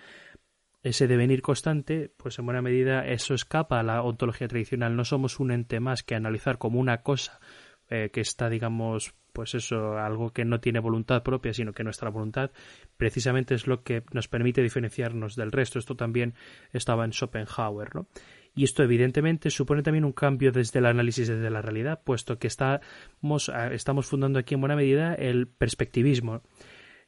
ese 0.84 1.08
devenir 1.08 1.42
constante, 1.42 2.14
pues 2.18 2.38
en 2.38 2.46
buena 2.46 2.62
medida 2.62 3.08
eso 3.08 3.34
escapa 3.34 3.80
a 3.80 3.84
la 3.84 4.04
ontología 4.04 4.48
tradicional. 4.48 4.96
No 4.96 5.04
somos 5.04 5.40
un 5.40 5.52
ente 5.52 5.80
más 5.80 6.04
que 6.04 6.16
analizar 6.16 6.58
como 6.58 6.80
una 6.80 7.02
cosa 7.02 7.40
eh, 7.90 8.10
que 8.14 8.22
está, 8.22 8.50
digamos, 8.50 9.16
pues 9.36 9.54
eso, 9.54 9.98
algo 9.98 10.32
que 10.32 10.46
no 10.46 10.62
tiene 10.62 10.80
voluntad 10.80 11.22
propia, 11.22 11.54
sino 11.54 11.74
que 11.74 11.84
nuestra 11.84 12.10
voluntad 12.10 12.52
precisamente 12.96 13.54
es 13.54 13.68
lo 13.68 13.84
que 13.84 14.04
nos 14.14 14.30
permite 14.30 14.64
diferenciarnos 14.64 15.36
del 15.36 15.52
resto. 15.52 15.78
Esto 15.78 15.96
también 15.96 16.36
estaba 16.72 17.04
en 17.04 17.12
Schopenhauer, 17.12 17.94
¿no? 17.94 18.08
Y 18.56 18.64
esto 18.64 18.82
evidentemente 18.82 19.50
supone 19.50 19.84
también 19.84 20.06
un 20.06 20.14
cambio 20.14 20.54
desde 20.54 20.80
el 20.80 20.86
análisis 20.86 21.28
desde 21.28 21.50
la 21.50 21.62
realidad, 21.62 22.00
puesto 22.02 22.40
que 22.40 22.48
estamos, 22.48 23.52
estamos 23.72 24.06
fundando 24.06 24.40
aquí 24.40 24.54
en 24.54 24.62
buena 24.62 24.78
medida 24.78 25.14
el 25.14 25.48
perspectivismo. 25.48 26.42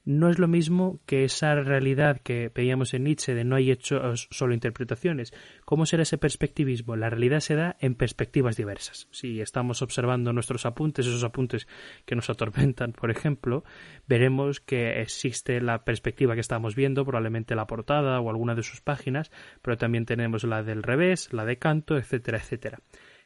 No 0.07 0.29
es 0.29 0.39
lo 0.39 0.47
mismo 0.47 1.01
que 1.05 1.25
esa 1.25 1.53
realidad 1.55 2.21
que 2.21 2.49
veíamos 2.55 2.93
en 2.93 3.03
Nietzsche 3.03 3.35
de 3.35 3.43
no 3.43 3.57
hay 3.57 3.71
hechos 3.71 4.29
solo 4.31 4.53
interpretaciones. 4.53 5.33
¿Cómo 5.65 5.85
será 5.85 6.03
ese 6.03 6.17
perspectivismo? 6.17 6.95
La 6.95 7.09
realidad 7.09 7.41
se 7.41 7.55
da 7.55 7.75
en 7.81 7.93
perspectivas 7.93 8.55
diversas. 8.55 9.09
Si 9.11 9.41
estamos 9.41 9.81
observando 9.81 10.31
nuestros 10.31 10.65
apuntes, 10.65 11.07
esos 11.07 11.25
apuntes 11.25 11.67
que 12.05 12.15
nos 12.15 12.29
atormentan, 12.29 12.93
por 12.93 13.11
ejemplo, 13.11 13.65
veremos 14.07 14.61
que 14.61 15.01
existe 15.01 15.59
la 15.59 15.83
perspectiva 15.83 16.35
que 16.35 16.41
estamos 16.41 16.73
viendo, 16.73 17.03
probablemente 17.03 17.53
la 17.53 17.67
portada 17.67 18.21
o 18.21 18.29
alguna 18.29 18.55
de 18.55 18.63
sus 18.63 18.79
páginas, 18.79 19.29
pero 19.61 19.75
también 19.75 20.05
tenemos 20.05 20.45
la 20.45 20.63
del 20.63 20.83
revés, 20.83 21.33
la 21.33 21.43
de 21.43 21.57
canto, 21.57 21.97
etcétera, 21.97 22.37
etcétera. 22.37 22.79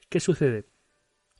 ¿Qué 0.10 0.20
sucede? 0.20 0.66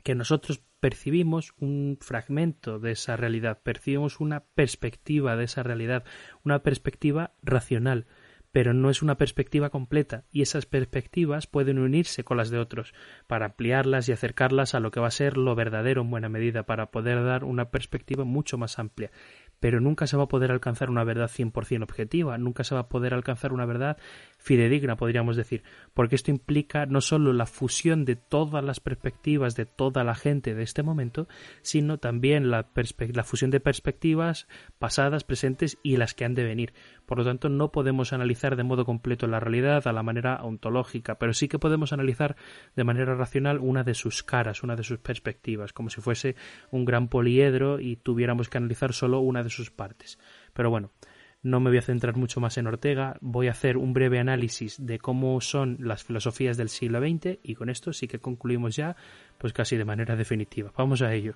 Que 0.04 0.16
nosotros 0.16 0.64
percibimos 0.80 1.54
un 1.60 1.98
fragmento 2.02 2.80
de 2.80 2.92
esa 2.92 3.16
realidad, 3.16 3.62
percibimos 3.64 4.20
una 4.20 4.46
perspectiva 4.56 5.36
de 5.36 5.46
esa 5.46 5.64
realidad, 5.64 6.04
una 6.44 6.64
perspectiva 6.64 7.34
racional, 7.44 8.08
pero 8.52 8.74
no 8.74 8.90
es 8.90 9.02
una 9.02 9.18
perspectiva 9.18 9.70
completa, 9.70 10.26
y 10.32 10.42
esas 10.42 10.66
perspectivas 10.66 11.48
pueden 11.48 11.80
unirse 11.80 12.24
con 12.24 12.38
las 12.38 12.50
de 12.50 12.60
otros, 12.60 12.94
para 13.28 13.46
ampliarlas 13.46 14.10
y 14.10 14.12
acercarlas 14.12 14.76
a 14.76 14.80
lo 14.80 14.92
que 14.92 15.00
va 15.00 15.08
a 15.08 15.12
ser 15.12 15.38
lo 15.38 15.56
verdadero 15.56 16.02
en 16.02 16.10
buena 16.10 16.30
medida, 16.30 16.64
para 16.64 16.92
poder 16.92 17.24
dar 17.24 17.44
una 17.44 17.70
perspectiva 17.70 18.26
mucho 18.26 18.58
más 18.58 18.80
amplia 18.80 19.12
pero 19.62 19.80
nunca 19.80 20.08
se 20.08 20.18
va 20.18 20.24
a 20.24 20.28
poder 20.28 20.52
alcanzar 20.52 20.90
una 20.90 21.06
verdad 21.06 21.30
100% 21.30 21.84
objetiva, 21.84 22.38
nunca 22.38 22.66
se 22.66 22.76
va 22.76 22.82
a 22.82 22.90
poder 22.90 23.14
alcanzar 23.14 23.54
una 23.54 23.66
verdad 23.66 23.98
fidedigna, 24.40 24.98
podríamos 24.98 25.38
decir, 25.38 25.64
porque 25.94 26.16
esto 26.16 26.32
implica 26.32 26.88
no 26.88 27.00
solo 27.00 27.32
la 27.32 27.46
fusión 27.46 28.04
de 28.04 28.16
todas 28.16 28.64
las 28.64 28.80
perspectivas 28.80 29.56
de 29.56 29.68
toda 29.68 30.04
la 30.04 30.16
gente 30.16 30.56
de 30.56 30.64
este 30.64 30.82
momento, 30.82 31.28
sino 31.62 32.00
también 32.00 32.50
la, 32.50 32.68
la 33.14 33.24
fusión 33.24 33.52
de 33.52 33.60
perspectivas 33.60 34.48
pasadas, 34.80 35.24
presentes 35.24 35.78
y 35.84 35.98
las 35.98 36.16
que 36.16 36.26
han 36.26 36.34
de 36.34 36.44
venir. 36.44 36.74
Por 37.06 37.18
lo 37.18 37.26
tanto, 37.26 37.50
no 37.50 37.72
podemos 37.72 38.14
analizar 38.14 38.56
de 38.56 38.64
modo 38.64 38.86
completo 38.86 39.28
la 39.28 39.40
realidad 39.40 39.88
a 39.88 39.94
la 39.94 40.04
manera 40.04 40.44
ontológica, 40.44 41.16
pero 41.16 41.34
sí 41.34 41.48
que 41.48 41.60
podemos 41.60 41.94
analizar 41.94 42.36
de 42.76 42.84
manera 42.84 43.16
racional 43.16 43.60
una 43.60 43.84
de 43.84 43.94
sus 43.94 44.24
caras, 44.24 44.64
una 44.64 44.76
de 44.76 44.84
sus 44.84 45.00
perspectivas, 45.00 45.74
como 45.74 45.90
si 45.90 46.02
fuese 46.02 46.36
un 46.72 46.86
gran 46.86 47.08
poliedro 47.08 47.80
y 47.80 47.98
tuviéramos 47.98 48.50
que 48.50 48.58
analizar 48.58 48.94
solo 48.94 49.20
una 49.20 49.44
de 49.44 49.50
sus 49.50 49.72
partes. 49.72 50.20
Pero 50.54 50.70
bueno, 50.70 50.92
no 51.44 51.60
me 51.60 51.72
voy 51.72 51.80
a 51.80 51.84
centrar 51.84 52.16
mucho 52.16 52.40
más 52.40 52.58
en 52.58 52.68
Ortega, 52.68 53.18
voy 53.20 53.48
a 53.48 53.52
hacer 53.52 53.78
un 53.78 53.94
breve 53.94 54.20
análisis 54.20 54.78
de 54.86 55.00
cómo 55.00 55.42
son 55.42 55.78
las 55.80 56.04
filosofías 56.04 56.56
del 56.56 56.70
siglo 56.70 57.00
XX 57.00 57.40
y 57.42 57.56
con 57.56 57.70
esto 57.70 57.94
sí 57.94 58.08
que 58.08 58.20
concluimos 58.20 58.76
ya, 58.76 58.96
pues 59.40 59.52
casi 59.52 59.76
de 59.76 59.86
manera 59.86 60.16
definitiva. 60.16 60.72
Vamos 60.78 61.02
a 61.02 61.14
ello. 61.14 61.36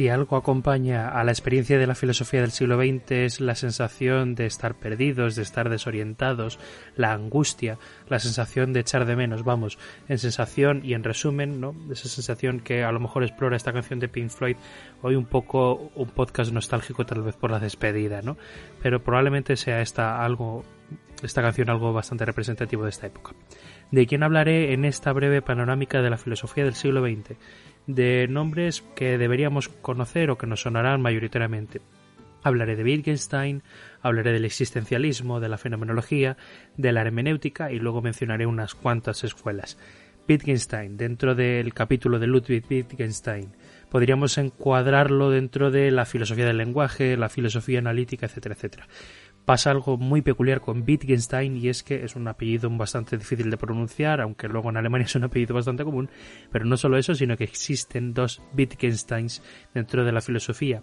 Si 0.00 0.08
algo 0.08 0.38
acompaña 0.38 1.10
a 1.10 1.22
la 1.24 1.30
experiencia 1.30 1.78
de 1.78 1.86
la 1.86 1.94
filosofía 1.94 2.40
del 2.40 2.52
siglo 2.52 2.78
XX 2.78 3.10
es 3.10 3.38
la 3.42 3.54
sensación 3.54 4.34
de 4.34 4.46
estar 4.46 4.74
perdidos, 4.74 5.36
de 5.36 5.42
estar 5.42 5.68
desorientados, 5.68 6.58
la 6.96 7.12
angustia, 7.12 7.76
la 8.08 8.18
sensación 8.18 8.72
de 8.72 8.80
echar 8.80 9.04
de 9.04 9.14
menos, 9.14 9.44
vamos, 9.44 9.78
en 10.08 10.18
sensación 10.18 10.80
y 10.84 10.94
en 10.94 11.04
resumen, 11.04 11.60
¿no? 11.60 11.74
Esa 11.92 12.08
sensación 12.08 12.60
que 12.60 12.82
a 12.82 12.92
lo 12.92 13.00
mejor 13.00 13.24
explora 13.24 13.58
esta 13.58 13.74
canción 13.74 14.00
de 14.00 14.08
Pink 14.08 14.30
Floyd, 14.30 14.56
hoy 15.02 15.16
un 15.16 15.26
poco 15.26 15.90
un 15.94 16.08
podcast 16.08 16.50
nostálgico 16.50 17.04
tal 17.04 17.20
vez 17.20 17.36
por 17.36 17.50
la 17.50 17.58
despedida, 17.58 18.22
¿no? 18.22 18.38
Pero 18.82 19.04
probablemente 19.04 19.54
sea 19.58 19.82
esta 19.82 20.24
algo 20.24 20.64
esta 21.22 21.42
canción 21.42 21.68
algo 21.68 21.92
bastante 21.92 22.24
representativo 22.24 22.84
de 22.84 22.88
esta 22.88 23.06
época. 23.06 23.32
De 23.90 24.06
quién 24.06 24.22
hablaré 24.22 24.72
en 24.72 24.86
esta 24.86 25.12
breve 25.12 25.42
panorámica 25.42 26.00
de 26.00 26.08
la 26.08 26.16
filosofía 26.16 26.64
del 26.64 26.74
siglo 26.74 27.02
XX 27.02 27.36
de 27.94 28.26
nombres 28.28 28.82
que 28.94 29.18
deberíamos 29.18 29.68
conocer 29.68 30.30
o 30.30 30.38
que 30.38 30.46
nos 30.46 30.62
sonarán 30.62 31.00
mayoritariamente. 31.02 31.80
Hablaré 32.42 32.76
de 32.76 32.84
Wittgenstein, 32.84 33.62
hablaré 34.00 34.32
del 34.32 34.44
existencialismo, 34.44 35.40
de 35.40 35.48
la 35.48 35.58
fenomenología, 35.58 36.36
de 36.76 36.92
la 36.92 37.02
hermenéutica 37.02 37.70
y 37.70 37.78
luego 37.78 38.00
mencionaré 38.00 38.46
unas 38.46 38.74
cuantas 38.74 39.24
escuelas. 39.24 39.76
Wittgenstein, 40.28 40.96
dentro 40.96 41.34
del 41.34 41.74
capítulo 41.74 42.18
de 42.18 42.26
Ludwig 42.26 42.64
Wittgenstein, 42.70 43.52
podríamos 43.90 44.38
encuadrarlo 44.38 45.30
dentro 45.30 45.70
de 45.70 45.90
la 45.90 46.06
filosofía 46.06 46.46
del 46.46 46.58
lenguaje, 46.58 47.16
la 47.16 47.28
filosofía 47.28 47.80
analítica, 47.80 48.26
etcétera, 48.26 48.54
etcétera 48.54 48.86
pasa 49.44 49.70
algo 49.70 49.96
muy 49.96 50.22
peculiar 50.22 50.60
con 50.60 50.84
Wittgenstein 50.86 51.56
y 51.56 51.68
es 51.68 51.82
que 51.82 52.04
es 52.04 52.16
un 52.16 52.28
apellido 52.28 52.70
bastante 52.70 53.16
difícil 53.16 53.50
de 53.50 53.56
pronunciar, 53.56 54.20
aunque 54.20 54.48
luego 54.48 54.70
en 54.70 54.76
Alemania 54.76 55.06
es 55.06 55.14
un 55.14 55.24
apellido 55.24 55.54
bastante 55.54 55.84
común, 55.84 56.08
pero 56.52 56.64
no 56.64 56.76
solo 56.76 56.98
eso, 56.98 57.14
sino 57.14 57.36
que 57.36 57.44
existen 57.44 58.14
dos 58.14 58.42
Wittgensteins 58.56 59.42
dentro 59.74 60.04
de 60.04 60.12
la 60.12 60.20
filosofía. 60.20 60.82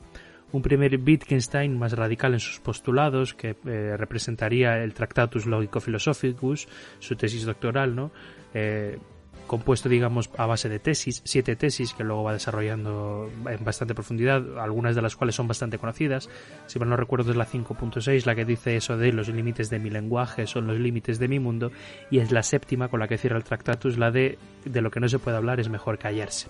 Un 0.52 0.62
primer 0.62 0.98
Wittgenstein 0.98 1.78
más 1.78 1.92
radical 1.94 2.34
en 2.34 2.40
sus 2.40 2.60
postulados, 2.60 3.34
que 3.34 3.58
eh, 3.66 3.98
representaría 3.98 4.82
el 4.82 4.94
Tractatus 4.94 5.46
Logico-Philosophicus, 5.46 6.68
su 7.00 7.16
tesis 7.18 7.46
doctoral, 7.46 7.96
¿no? 7.96 8.12
Eh, 8.54 8.98
compuesto, 9.48 9.90
digamos, 9.90 10.30
a 10.38 10.46
base 10.46 10.70
de 10.70 10.80
tesis, 10.80 11.22
siete 11.26 11.56
tesis 11.56 11.94
que 11.94 12.04
luego 12.04 12.24
va 12.24 12.34
desarrollando 12.34 13.32
en 13.50 13.64
bastante 13.64 13.96
profundidad, 13.96 14.60
algunas 14.60 14.96
de 14.96 15.02
las 15.02 15.16
cuales 15.16 15.36
son 15.36 15.48
bastante 15.48 15.78
conocidas. 15.78 16.30
Si 16.68 16.80
mal 16.80 16.90
no 16.90 16.98
recuerdo 16.98 17.32
es 17.32 17.38
la 17.38 17.48
5.6 17.48 18.26
la 18.26 18.36
que 18.36 18.46
dice 18.46 18.76
eso 18.76 18.98
de 18.98 19.12
los 19.14 19.30
límites 19.30 19.70
de 19.70 19.80
mi 19.80 19.90
lenguaje 19.90 20.48
son 20.48 20.68
los 20.68 20.78
límites 20.78 21.20
de 21.20 21.28
mi 21.28 21.40
mundo 21.40 21.72
y 22.12 22.20
es 22.20 22.32
la 22.32 22.44
séptima 22.44 22.90
con 22.90 23.00
la 23.00 23.08
que 23.08 23.18
cierra 23.18 23.38
el 23.38 23.44
Tractatus, 23.44 23.98
la 23.98 24.12
de 24.12 24.38
de 24.66 24.82
lo 24.82 24.92
que 24.92 25.00
no 25.00 25.08
se 25.08 25.20
puede 25.20 25.38
hablar 25.38 25.60
es 25.60 25.70
mejor 25.70 25.98
callarse. 25.98 26.50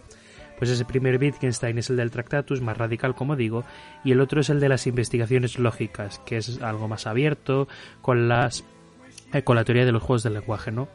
Pues 0.58 0.72
ese 0.72 0.86
primer 0.86 1.20
Wittgenstein 1.22 1.78
es 1.78 1.90
el 1.92 1.98
del 1.98 2.10
Tractatus, 2.10 2.62
más 2.62 2.78
radical 2.78 3.14
como 3.14 3.36
digo, 3.36 3.64
y 4.04 4.12
el 4.12 4.22
otro 4.22 4.42
es 4.42 4.50
el 4.50 4.60
de 4.60 4.70
las 4.70 4.88
investigaciones 4.88 5.60
lógicas, 5.60 6.20
que 6.26 6.38
es 6.38 6.62
algo 6.62 6.88
más 6.88 7.06
abierto 7.06 7.68
con 8.02 8.28
las 8.28 8.66
eh, 9.34 9.44
con 9.44 9.56
la 9.56 9.66
teoría 9.66 9.86
de 9.86 9.92
los 9.92 10.02
juegos 10.02 10.24
del 10.24 10.34
lenguaje, 10.34 10.72
¿no? 10.72 10.88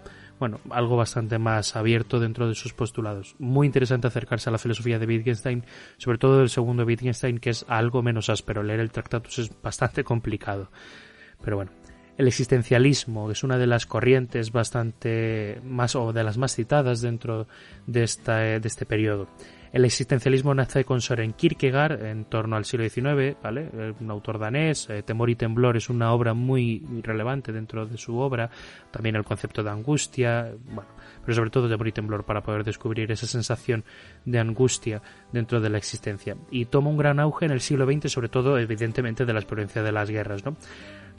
Bueno, 0.43 0.59
algo 0.71 0.97
bastante 0.97 1.39
más 1.39 1.77
abierto 1.77 2.19
dentro 2.19 2.49
de 2.49 2.57
sus 2.57 2.73
postulados. 2.73 3.37
Muy 3.39 3.65
interesante 3.65 4.09
acercarse 4.09 4.51
a 4.51 4.53
la 4.53 4.59
filosofía 4.59 4.99
de 4.99 5.07
Wittgenstein, 5.07 5.65
sobre 5.99 6.19
todo 6.19 6.41
del 6.41 6.49
segundo 6.49 6.83
Wittgenstein, 6.83 7.39
que 7.39 7.51
es 7.51 7.65
algo 7.69 8.03
menos 8.03 8.29
áspero. 8.29 8.65
Leer 8.65 8.81
el 8.81 8.91
Tractatus 8.91 9.39
es 9.39 9.63
bastante 9.63 10.03
complicado. 10.13 10.73
Pero 11.45 11.59
bueno, 11.59 11.71
el 12.19 12.27
existencialismo 12.27 13.31
es 13.31 13.45
una 13.45 13.57
de 13.57 13.69
las 13.69 13.87
corrientes 13.87 14.51
bastante 14.51 15.61
más 15.63 15.95
o 15.95 16.13
de 16.13 16.25
las 16.25 16.39
más 16.39 16.57
citadas 16.57 17.03
dentro 17.03 17.47
de, 17.87 18.03
esta, 18.03 18.39
de 18.39 18.67
este 18.67 18.85
periodo. 18.85 19.29
El 19.73 19.87
existencialismo 19.87 20.55
nace 20.55 20.85
con 20.85 21.01
Soren 21.01 21.33
Kierkegaard 21.33 22.05
en 22.05 22.27
torno 22.27 22.57
al 22.57 22.67
siglo 22.67 22.87
XIX, 22.87 23.37
¿vale? 23.43 23.71
Eh, 23.73 23.95
un 23.99 24.11
autor 24.11 24.39
danés. 24.39 24.87
Eh, 24.91 25.03
Temor 25.03 25.31
y 25.31 25.35
temblor 25.35 25.79
es 25.79 25.89
una 25.89 26.13
obra 26.13 26.35
muy 26.35 26.85
relevante 27.03 27.53
dentro 27.53 27.87
de 27.87 27.97
su 27.97 28.19
obra. 28.19 28.51
También 28.91 29.17
el 29.17 29.25
concepto 29.25 29.63
de 29.63 29.71
angustia, 29.71 30.53
bueno, 30.67 30.91
pero 31.25 31.35
sobre 31.35 31.49
todo 31.49 31.71
temor 31.71 31.89
y 31.89 31.93
temblor 31.93 32.25
para 32.25 32.43
poder 32.43 32.65
descubrir 32.65 33.11
esa 33.11 33.27
sensación 33.27 33.83
de 34.27 34.39
angustia 34.39 35.01
dentro 35.33 35.59
de 35.59 35.71
la 35.71 35.79
existencia. 35.79 36.37
Y 36.51 36.67
toma 36.67 36.91
un 36.91 36.99
gran 36.99 37.19
auge 37.19 37.47
en 37.47 37.53
el 37.53 37.63
siglo 37.63 37.87
XX, 37.87 38.13
sobre 38.13 38.29
todo, 38.29 38.59
evidentemente, 38.59 39.25
de 39.25 39.33
la 39.33 39.41
experiencia 39.41 39.83
de 39.83 39.93
las 39.93 40.11
guerras, 40.11 40.45
¿no? 40.45 40.55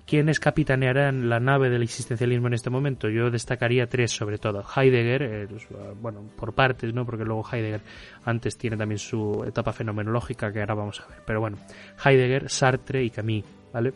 ¿Quiénes 0.05 0.39
capitanearán 0.39 1.29
la 1.29 1.39
nave 1.39 1.69
del 1.69 1.81
existencialismo 1.81 2.47
en 2.47 2.53
este 2.53 2.69
momento? 2.69 3.07
Yo 3.09 3.31
destacaría 3.31 3.87
tres 3.87 4.11
sobre 4.11 4.37
todo. 4.37 4.63
Heidegger, 4.75 5.23
eh, 5.23 5.47
pues, 5.49 5.67
bueno, 6.01 6.23
por 6.35 6.53
partes, 6.53 6.93
¿no? 6.93 7.05
Porque 7.05 7.23
luego 7.23 7.45
Heidegger 7.49 7.81
antes 8.25 8.57
tiene 8.57 8.75
también 8.75 8.99
su 8.99 9.43
etapa 9.47 9.71
fenomenológica 9.71 10.51
que 10.51 10.59
ahora 10.59 10.75
vamos 10.75 10.99
a 10.99 11.07
ver. 11.07 11.19
Pero 11.25 11.39
bueno, 11.39 11.57
Heidegger, 12.03 12.49
Sartre 12.49 13.03
y 13.03 13.09
Camus, 13.09 13.45
¿vale? 13.71 13.93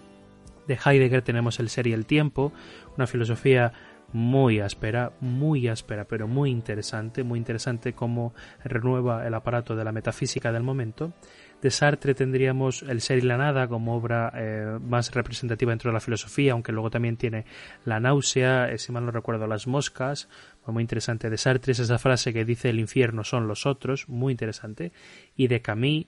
De 0.66 0.78
Heidegger 0.84 1.22
tenemos 1.22 1.60
el 1.60 1.70
ser 1.70 1.88
y 1.88 1.94
el 1.94 2.06
tiempo, 2.06 2.54
una 2.96 3.08
filosofía 3.08 3.74
muy 4.14 4.60
áspera, 4.60 5.12
muy 5.20 5.68
áspera, 5.68 6.06
pero 6.06 6.28
muy 6.28 6.50
interesante, 6.50 7.24
muy 7.24 7.40
interesante 7.40 7.94
cómo 7.94 8.34
renueva 8.64 9.28
el 9.28 9.34
aparato 9.34 9.76
de 9.76 9.84
la 9.84 9.92
metafísica 9.92 10.52
del 10.52 10.64
momento. 10.64 11.14
De 11.62 11.72
Sartre 11.72 12.14
tendríamos 12.14 12.84
El 12.84 13.02
ser 13.02 13.18
y 13.18 13.22
la 13.22 13.38
nada 13.38 13.68
como 13.68 13.96
obra 13.96 14.32
eh, 14.36 14.78
más 14.82 15.14
representativa 15.14 15.72
dentro 15.72 15.90
de 15.90 15.94
la 15.94 16.00
filosofía, 16.00 16.52
aunque 16.52 16.72
luego 16.72 16.92
también 16.92 17.18
tiene 17.18 17.46
La 17.86 18.00
náusea, 18.00 18.72
eh, 18.72 18.78
si 18.78 18.92
mal 18.92 19.06
no 19.06 19.12
recuerdo, 19.12 19.48
Las 19.48 19.66
moscas, 19.68 20.30
muy 20.66 20.82
interesante. 20.82 21.30
De 21.30 21.38
Sartre 21.38 21.72
es 21.72 21.80
esa 21.80 21.98
frase 21.98 22.34
que 22.34 22.46
dice 22.46 22.70
el 22.70 22.80
infierno 22.80 23.24
son 23.24 23.48
los 23.48 23.66
otros, 23.66 24.08
muy 24.08 24.32
interesante. 24.32 24.92
Y 25.36 25.48
de 25.48 25.62
Camus, 25.62 26.06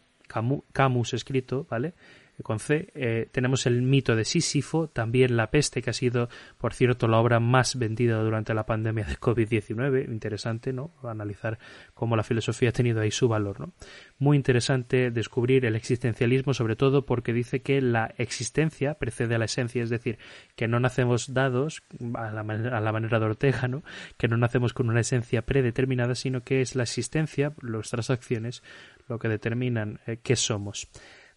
Camus 0.72 1.14
escrito, 1.14 1.66
¿vale? 1.70 1.94
Con 2.44 2.60
C. 2.60 2.90
Eh, 2.96 3.28
tenemos 3.32 3.66
el 3.66 3.82
mito 3.82 4.16
de 4.16 4.26
Sísifo, 4.26 4.88
también 4.88 5.38
La 5.38 5.52
peste, 5.52 5.82
que 5.82 5.90
ha 5.90 5.94
sido, 5.94 6.30
por 6.58 6.74
cierto, 6.74 7.08
la 7.08 7.20
obra 7.20 7.40
más 7.40 7.78
vendida 7.78 8.22
durante 8.22 8.54
la 8.54 8.66
pandemia 8.66 9.06
de 9.06 9.18
COVID-19. 9.18 10.10
Interesante, 10.10 10.74
¿no? 10.74 10.92
Analizar 11.04 11.60
cómo 11.94 12.16
la 12.16 12.24
filosofía 12.24 12.70
ha 12.70 12.74
tenido 12.74 13.02
ahí 13.02 13.12
su 13.12 13.28
valor, 13.28 13.60
¿no? 13.60 13.72
Muy 14.18 14.38
interesante 14.38 15.12
descubrir 15.12 15.66
el 15.66 15.76
existencialismo, 15.76 16.54
sobre 16.54 16.76
todo 16.76 17.06
porque 17.06 17.34
dice 17.34 17.62
que 17.62 17.82
la 17.82 18.14
existencia 18.18 18.96
precede 18.96 19.36
a 19.36 19.38
la 19.38 19.46
esencia, 19.46 19.84
es 19.84 19.90
decir, 19.90 20.18
que 20.56 20.68
no 20.68 20.80
nacemos 20.80 21.34
dados 21.34 21.84
a 22.16 22.32
la, 22.32 22.44
manera 22.92 23.20
de 23.20 23.26
Ortega, 23.26 23.68
¿no? 23.68 23.84
Que 24.18 24.28
no 24.28 24.38
nacemos 24.38 24.74
con 24.74 24.90
una 24.90 25.02
esencia 25.02 25.42
predeterminada, 25.42 26.16
sino 26.16 26.44
que 26.44 26.62
es 26.62 26.76
la 26.76 26.84
existencia, 26.84 27.54
nuestras 27.62 28.10
acciones, 28.10 28.64
lo 29.08 29.20
que 29.20 29.28
determinan 29.28 30.00
eh, 30.06 30.20
qué 30.22 30.36
somos. 30.36 30.88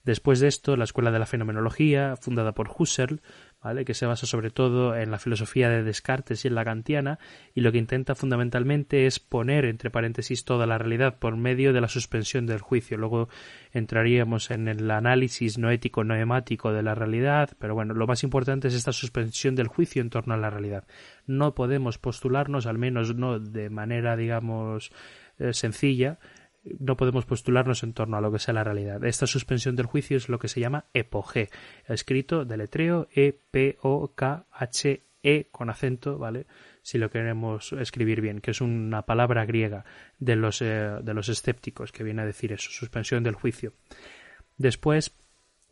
Después 0.05 0.41
de 0.41 0.49
esto, 0.49 0.77
la 0.77 0.85
Escuela 0.85 1.13
de 1.13 1.21
la 1.21 1.27
Fenomenología, 1.27 2.17
fundada 2.17 2.53
por 2.53 2.69
Husserl, 2.77 3.21
¿vale? 3.63 3.85
que 3.85 3.95
se 3.95 4.07
basa 4.07 4.27
sobre 4.27 4.51
todo 4.51 4.97
en 4.97 5.13
la 5.13 5.19
filosofía 5.19 5.69
de 5.69 5.85
Descartes 5.85 6.45
y 6.45 6.49
en 6.49 6.57
la 6.57 6.65
kantiana, 6.65 7.21
y 7.55 7.61
lo 7.61 7.71
que 7.71 7.79
intenta 7.79 8.17
fundamentalmente 8.17 9.07
es 9.07 9.21
poner 9.21 9.65
entre 9.65 9.91
paréntesis 9.91 10.45
toda 10.45 10.67
la 10.67 10.79
realidad 10.79 11.19
por 11.19 11.37
medio 11.37 11.73
de 11.73 11.81
la 11.81 11.89
suspensión 11.89 12.47
del 12.47 12.61
juicio. 12.61 12.97
Luego 12.97 13.29
entraríamos 13.73 14.51
en 14.51 14.67
el 14.67 14.91
análisis 14.91 15.57
no 15.59 15.71
ético, 15.71 16.03
no 16.03 16.15
de 16.15 16.83
la 16.83 16.95
realidad, 16.95 17.51
pero 17.59 17.75
bueno, 17.75 17.95
lo 17.95 18.07
más 18.07 18.25
importante 18.25 18.69
es 18.69 18.75
esta 18.75 18.93
suspensión 18.93 19.55
del 19.55 19.69
juicio 19.69 20.03
en 20.03 20.11
torno 20.11 20.35
a 20.35 20.37
la 20.37 20.51
realidad. 20.51 20.85
No 21.27 21.55
podemos 21.55 21.99
postularnos, 21.99 22.67
al 22.67 22.79
menos 22.79 23.15
no 23.15 23.39
de 23.39 23.71
manera, 23.71 24.17
digamos, 24.17 24.91
eh, 25.39 25.53
sencilla, 25.53 26.19
no 26.65 26.97
podemos 26.97 27.27
postularnos 27.27 27.83
en 27.83 27.93
torno 27.93 28.17
a 28.17 28.21
lo 28.21 28.31
que 28.33 28.39
sea 28.39 28.55
la 28.55 28.63
realidad. 28.65 29.05
Esta 29.05 29.27
suspensión 29.27 29.75
del 29.77 29.87
juicio 29.87 30.17
es 30.17 30.29
lo 30.29 30.39
que 30.39 30.49
se 30.49 30.61
llama 30.61 30.85
epogé, 30.95 31.51
escrito 31.89 32.45
de 32.45 32.57
letreo 32.57 33.09
E-P-O-K-H-E 33.15 33.83
con 35.51 35.71
acento, 35.71 36.19
¿vale? 36.19 36.47
Si 36.83 36.99
lo 36.99 37.11
queremos 37.11 37.73
escribir 37.73 38.21
bien, 38.21 38.41
que 38.41 38.51
es 38.53 38.61
una 38.61 39.03
palabra 39.03 39.45
griega 39.45 39.85
de 40.19 40.37
los, 40.37 40.63
eh, 40.63 40.99
de 41.03 41.15
los 41.15 41.29
escépticos 41.29 41.93
que 41.93 42.05
viene 42.05 42.23
a 42.23 42.27
decir 42.27 42.53
eso, 42.53 42.71
suspensión 42.71 43.23
del 43.23 43.35
juicio. 43.35 43.73
Después 44.57 45.13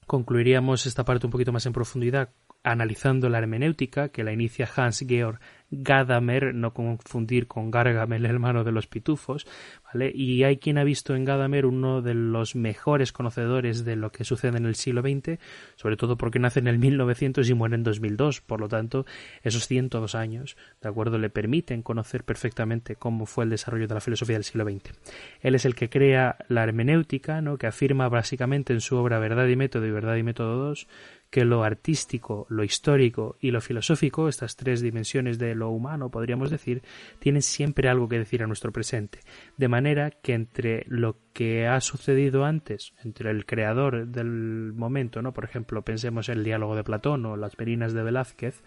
concluiríamos 0.07 0.87
esta 0.87 1.05
parte 1.05 1.27
un 1.27 1.33
poquito 1.33 1.53
más 1.53 1.67
en 1.67 1.73
profundidad 1.73 2.31
analizando 2.63 3.29
la 3.29 3.39
hermenéutica 3.39 4.11
que 4.11 4.25
la 4.25 4.33
inicia 4.33 4.69
Hans 4.77 5.05
Georg 5.07 5.41
Gadamer, 5.71 6.53
no 6.53 6.75
confundir 6.75 7.47
con 7.47 7.71
Gargamel, 7.71 8.25
el 8.25 8.31
hermano 8.31 8.65
de 8.65 8.73
los 8.73 8.89
pitufos, 8.89 9.47
¿vale? 9.85 10.11
Y 10.13 10.43
hay 10.43 10.57
quien 10.57 10.79
ha 10.79 10.85
visto 10.85 11.15
en 11.15 11.25
Gadamer 11.25 11.65
uno 11.65 12.03
de 12.03 12.15
los 12.15 12.57
mejores 12.57 13.13
conocedores 13.13 13.85
de 13.85 13.95
lo 13.95 14.11
que 14.11 14.25
sucede 14.25 14.59
en 14.59 14.67
el 14.67 14.75
siglo 14.75 15.01
XX, 15.03 15.39
sobre 15.77 15.97
todo 15.97 16.17
porque 16.17 16.41
nace 16.41 16.59
en 16.59 16.67
el 16.67 16.79
1900 16.79 17.49
y 17.49 17.55
muere 17.55 17.77
en 17.77 17.85
2002, 17.85 18.41
por 18.41 18.61
lo 18.61 18.69
tanto, 18.69 19.07
esos 19.43 19.69
102 19.69 20.15
años, 20.17 20.57
¿de 20.83 20.89
acuerdo?, 20.89 21.19
le 21.19 21.31
permiten 21.31 21.83
conocer 21.83 22.25
perfectamente 22.25 22.97
cómo 22.97 23.27
fue 23.27 23.45
el 23.45 23.51
desarrollo 23.51 23.87
de 23.87 23.95
la 23.95 24.01
filosofía 24.01 24.37
del 24.37 24.45
siglo 24.45 24.65
XX. 24.65 24.93
Él 25.41 25.55
es 25.55 25.65
el 25.65 25.77
que 25.77 25.89
crea 25.89 26.37
la 26.49 26.65
hermenéutica, 26.65 27.41
¿no?, 27.43 27.59
que 27.59 27.69
afirma 27.69 28.09
básicamente 28.09 28.73
en 28.73 28.81
su 28.81 28.97
obra 28.97 29.21
Verdad 29.21 29.47
y 29.47 29.55
Método 29.55 29.87
y 29.87 29.93
Verdad 29.93 30.17
y 30.17 30.25
Método 30.25 30.57
2 30.57 30.89
que 31.31 31.45
lo 31.45 31.63
artístico, 31.63 32.47
lo 32.51 32.65
histórico 32.65 33.37
y 33.41 33.53
lo 33.53 33.61
filosófico, 33.61 34.29
estas 34.29 34.57
tres 34.57 34.81
dimensiones 34.81 35.39
de 35.39 35.55
lo 35.55 35.71
humano, 35.71 36.11
podríamos 36.11 36.51
decir, 36.51 36.83
tienen 37.21 37.43
siempre 37.43 37.89
algo 37.89 38.09
que 38.09 38.19
decir 38.19 38.43
a 38.43 38.49
nuestro 38.49 38.73
presente. 38.73 39.21
De 39.57 39.69
manera 39.69 40.11
que 40.11 40.35
entre 40.35 40.85
lo 40.89 41.17
que 41.33 41.69
ha 41.69 41.81
sucedido 41.81 42.45
antes, 42.45 42.93
entre 43.05 43.31
el 43.31 43.47
creador 43.47 44.09
del 44.09 44.73
momento, 44.75 45.23
¿no? 45.23 45.33
Por 45.33 45.45
ejemplo, 45.45 45.83
pensemos 45.83 46.29
en 46.29 46.39
el 46.39 46.45
diálogo 46.45 46.75
de 46.75 46.85
Platón 46.85 47.25
o 47.27 47.37
las 47.37 47.59
Merinas 47.59 47.93
de 47.93 48.03
Velázquez, 48.03 48.63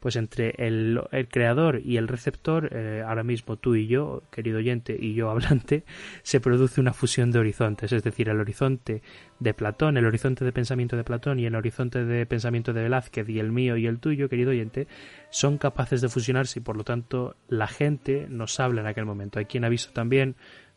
pues 0.00 0.16
entre 0.16 0.54
el, 0.58 1.00
creador 1.30 1.80
y 1.84 1.96
el 1.96 2.08
receptor, 2.08 2.70
eh, 2.72 3.04
ahora 3.06 3.22
mismo 3.22 3.56
tú 3.56 3.74
y 3.74 3.86
yo, 3.86 4.22
querido 4.30 4.58
oyente, 4.58 4.96
y 4.98 5.14
yo 5.14 5.30
hablante, 5.30 5.84
se 6.22 6.40
produce 6.40 6.80
una 6.80 6.92
fusión 6.92 7.30
de 7.30 7.38
horizontes, 7.38 7.92
es 7.92 8.02
decir, 8.02 8.28
el 8.28 8.40
horizonte 8.40 9.02
de 9.38 9.54
Platón, 9.54 9.96
el 9.96 10.06
horizonte 10.06 10.44
de 10.44 10.52
pensamiento 10.52 10.96
de 10.96 11.04
Platón 11.04 11.38
y 11.38 11.46
el 11.46 11.54
horizonte 11.54 12.04
de 12.04 12.26
pensamiento 12.26 12.72
de 12.72 12.82
Velázquez 12.82 13.28
y 13.28 13.38
el 13.38 13.52
mío 13.52 13.76
y 13.76 13.86
el 13.86 13.98
tuyo, 13.98 14.28
querido 14.28 14.50
oyente, 14.50 14.86
son 15.30 15.58
capaces 15.58 16.00
de 16.00 16.08
fusionarse 16.08 16.60
y 16.60 16.62
por 16.62 16.76
lo 16.76 16.84
tanto 16.84 17.36
la 17.48 17.66
gente 17.66 18.26
nos 18.28 18.60
habla 18.60 18.80
en 18.80 18.86
aquel 18.86 19.06
momento. 19.06 19.38
Hay 19.38 19.46
quien 19.46 19.64
ha 19.64 19.68
visto 19.68 19.92
también, 19.92 20.36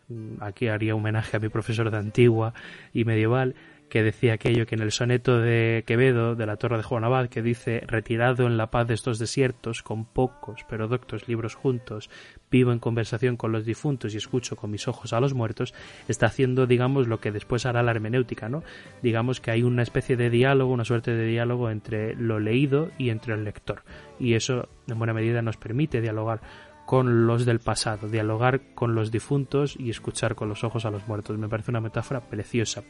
mm, 0.10 0.42
aquí 0.42 0.68
haría 0.68 0.96
homenaje 0.96 1.38
a 1.38 1.40
mi 1.40 1.50
profesor 1.50 1.92
de 1.92 1.98
antigua 1.98 2.54
y 2.94 3.06
medieval, 3.06 3.56
que 3.94 4.02
decía 4.02 4.34
aquello 4.34 4.66
que 4.66 4.74
en 4.74 4.82
el 4.82 4.92
soneto 4.92 5.38
de 5.38 5.84
Quevedo, 5.86 6.34
de 6.34 6.48
la 6.48 6.58
Torre 6.58 6.78
de 6.78 6.84
Juan 6.84 7.04
Abad, 7.04 7.30
que 7.30 7.44
dice 7.44 7.84
retirado 7.86 8.48
en 8.48 8.58
la 8.58 8.72
paz 8.72 8.88
de 8.88 8.96
estos 8.96 9.20
desiertos, 9.20 9.84
con 9.84 10.04
pocos 10.04 10.66
pero 10.68 10.88
doctos 10.88 11.28
libros 11.28 11.54
juntos, 11.54 12.10
vivo 12.50 12.72
en 12.72 12.80
conversación 12.80 13.38
con 13.38 13.52
los 13.52 13.66
difuntos 13.66 14.16
y 14.16 14.18
escucho 14.18 14.56
con 14.56 14.72
mis 14.72 14.88
ojos 14.88 15.14
a 15.14 15.20
los 15.20 15.36
muertos, 15.36 15.76
está 16.08 16.26
haciendo, 16.26 16.66
digamos, 16.66 17.08
lo 17.08 17.20
que 17.20 17.32
después 17.32 17.68
hará 17.68 17.84
la 17.84 17.92
hermenéutica, 17.92 18.50
¿no? 18.50 18.64
Digamos 19.04 19.40
que 19.40 19.52
hay 19.52 19.62
una 19.62 19.84
especie 19.84 20.18
de 20.18 20.32
diálogo, 20.32 20.74
una 20.74 20.86
suerte 20.86 21.12
de 21.12 21.28
diálogo 21.28 21.70
entre 21.70 22.16
lo 22.16 22.40
leído 22.40 22.90
y 22.98 23.12
entre 23.12 23.36
el 23.36 23.44
lector. 23.44 23.84
Y 24.20 24.34
eso, 24.34 24.70
en 24.88 24.98
buena 24.98 25.14
medida, 25.14 25.44
nos 25.44 25.58
permite 25.58 26.02
dialogar 26.02 26.42
con 26.86 27.28
los 27.28 27.46
del 27.46 27.60
pasado, 27.60 28.10
dialogar 28.10 28.74
con 28.76 28.96
los 28.96 29.12
difuntos 29.12 29.76
y 29.80 29.90
escuchar 29.90 30.36
con 30.36 30.50
los 30.50 30.64
ojos 30.64 30.86
a 30.86 30.92
los 30.92 31.08
muertos. 31.08 31.38
Me 31.38 31.48
parece 31.48 31.72
una 31.72 31.80
metáfora 31.80 32.22
preciosa. 32.22 32.84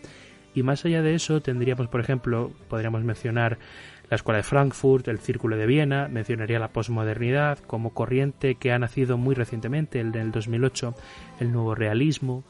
Y 0.54 0.64
más 0.64 0.86
allá 0.86 1.02
de 1.02 1.16
eso, 1.16 1.42
tendríamos, 1.42 1.88
por 1.88 2.02
ejemplo, 2.02 2.52
podríamos 2.70 3.04
mencionar 3.04 3.58
la 4.10 4.16
Escuela 4.16 4.38
de 4.38 4.44
Frankfurt, 4.44 5.08
el 5.08 5.20
Círculo 5.20 5.58
de 5.58 5.66
Viena, 5.66 6.08
mencionaría 6.08 6.60
la 6.60 6.72
posmodernidad 6.72 7.60
como 7.60 7.94
corriente 7.94 8.56
que 8.56 8.72
ha 8.72 8.80
nacido 8.80 9.18
muy 9.18 9.34
recientemente, 9.34 10.00
el 10.00 10.12
del 10.12 10.32
2008, 10.32 10.94
el 11.40 11.52
nuevo 11.52 11.74
realismo. 11.74 12.44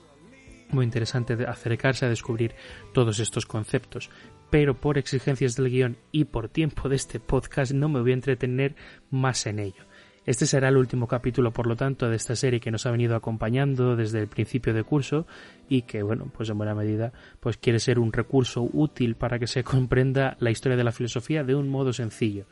Muy 0.71 0.85
interesante 0.85 1.37
acercarse 1.45 2.05
a 2.05 2.09
descubrir 2.09 2.55
todos 2.93 3.19
estos 3.19 3.45
conceptos. 3.45 4.09
Pero 4.49 4.75
por 4.75 4.97
exigencias 4.97 5.55
del 5.55 5.69
guion 5.69 5.97
y 6.11 6.25
por 6.25 6.49
tiempo 6.49 6.89
de 6.89 6.95
este 6.95 7.19
podcast 7.19 7.71
no 7.71 7.89
me 7.89 8.01
voy 8.01 8.11
a 8.11 8.15
entretener 8.15 8.75
más 9.09 9.45
en 9.45 9.59
ello. 9.59 9.85
Este 10.25 10.45
será 10.45 10.69
el 10.69 10.77
último 10.77 11.07
capítulo, 11.07 11.51
por 11.51 11.67
lo 11.67 11.75
tanto, 11.75 12.09
de 12.09 12.15
esta 12.15 12.35
serie 12.35 12.61
que 12.61 12.71
nos 12.71 12.85
ha 12.85 12.91
venido 12.91 13.15
acompañando 13.15 13.97
desde 13.97 14.19
el 14.19 14.27
principio 14.27 14.73
de 14.73 14.83
curso 14.83 15.27
y 15.67 15.81
que, 15.81 16.01
bueno, 16.01 16.31
pues 16.35 16.49
en 16.49 16.57
buena 16.57 16.73
medida, 16.73 17.11
pues 17.41 17.57
quiere 17.57 17.79
ser 17.79 17.99
un 17.99 18.13
recurso 18.13 18.61
útil 18.71 19.15
para 19.15 19.37
que 19.37 19.47
se 19.47 19.63
comprenda 19.65 20.37
la 20.39 20.51
historia 20.51 20.77
de 20.77 20.85
la 20.85 20.93
filosofía 20.93 21.43
de 21.43 21.55
un 21.55 21.67
modo 21.67 21.91
sencillo. 21.91 22.45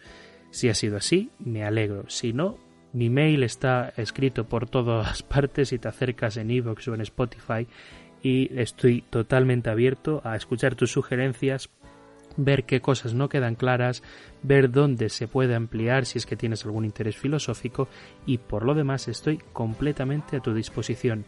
Si 0.49 0.67
ha 0.67 0.73
sido 0.73 0.97
así, 0.97 1.29
me 1.39 1.63
alegro. 1.63 2.03
Si 2.09 2.33
no, 2.33 2.57
mi 2.91 3.09
mail 3.09 3.43
está 3.43 3.93
escrito 3.95 4.49
por 4.49 4.69
todas 4.69 5.23
partes 5.23 5.69
si 5.69 5.79
te 5.79 5.87
acercas 5.87 6.35
en 6.35 6.51
iVoox 6.51 6.89
o 6.89 6.95
en 6.95 7.01
Spotify 7.01 7.67
y 8.21 8.59
estoy 8.59 9.01
totalmente 9.09 9.69
abierto 9.69 10.21
a 10.25 10.35
escuchar 10.35 10.75
tus 10.75 10.91
sugerencias 10.91 11.69
ver 12.37 12.63
qué 12.63 12.81
cosas 12.81 13.13
no 13.13 13.29
quedan 13.29 13.55
claras, 13.55 14.03
ver 14.43 14.71
dónde 14.71 15.09
se 15.09 15.27
puede 15.27 15.55
ampliar 15.55 16.05
si 16.05 16.17
es 16.17 16.25
que 16.25 16.35
tienes 16.35 16.65
algún 16.65 16.85
interés 16.85 17.17
filosófico 17.17 17.87
y 18.25 18.37
por 18.37 18.65
lo 18.65 18.73
demás 18.73 19.07
estoy 19.07 19.39
completamente 19.53 20.37
a 20.37 20.41
tu 20.41 20.53
disposición. 20.53 21.25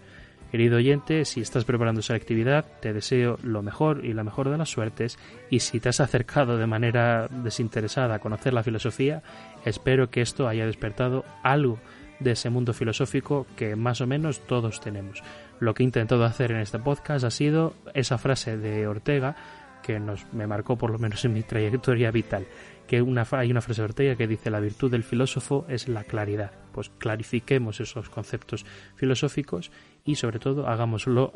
Querido 0.51 0.77
oyente, 0.77 1.25
si 1.25 1.41
estás 1.41 1.65
preparando 1.65 2.01
esa 2.01 2.13
actividad, 2.13 2.65
te 2.79 2.93
deseo 2.93 3.39
lo 3.41 3.63
mejor 3.63 4.05
y 4.05 4.13
la 4.13 4.23
mejor 4.23 4.49
de 4.51 4.57
las 4.59 4.69
suertes 4.69 5.17
y 5.49 5.61
si 5.61 5.79
te 5.79 5.89
has 5.89 5.99
acercado 5.99 6.57
de 6.57 6.67
manera 6.67 7.27
desinteresada 7.27 8.13
a 8.13 8.19
conocer 8.19 8.53
la 8.53 8.61
filosofía, 8.61 9.23
espero 9.65 10.11
que 10.11 10.21
esto 10.21 10.47
haya 10.47 10.67
despertado 10.67 11.25
algo 11.41 11.79
de 12.19 12.33
ese 12.33 12.51
mundo 12.51 12.73
filosófico 12.73 13.47
que 13.55 13.75
más 13.75 14.01
o 14.01 14.05
menos 14.05 14.41
todos 14.45 14.79
tenemos. 14.79 15.23
Lo 15.59 15.73
que 15.73 15.81
he 15.81 15.85
intentado 15.85 16.23
hacer 16.23 16.51
en 16.51 16.59
este 16.59 16.77
podcast 16.77 17.25
ha 17.25 17.31
sido 17.31 17.73
esa 17.95 18.19
frase 18.19 18.55
de 18.55 18.85
Ortega 18.85 19.35
que 19.83 19.99
nos, 19.99 20.25
me 20.33 20.47
marcó 20.47 20.77
por 20.77 20.89
lo 20.89 20.97
menos 20.97 21.23
en 21.25 21.33
mi 21.33 21.43
trayectoria 21.43 22.09
vital, 22.09 22.47
que 22.87 23.01
una, 23.01 23.27
hay 23.31 23.51
una 23.51 23.61
frase 23.61 23.83
Ortega 23.83 24.15
que 24.15 24.27
dice 24.27 24.49
la 24.49 24.59
virtud 24.59 24.89
del 24.89 25.03
filósofo 25.03 25.65
es 25.69 25.87
la 25.87 26.03
claridad. 26.03 26.51
Pues 26.71 26.89
clarifiquemos 26.89 27.79
esos 27.79 28.09
conceptos 28.09 28.65
filosóficos 28.95 29.71
y 30.03 30.15
sobre 30.15 30.39
todo 30.39 30.67
hagámoslo, 30.67 31.31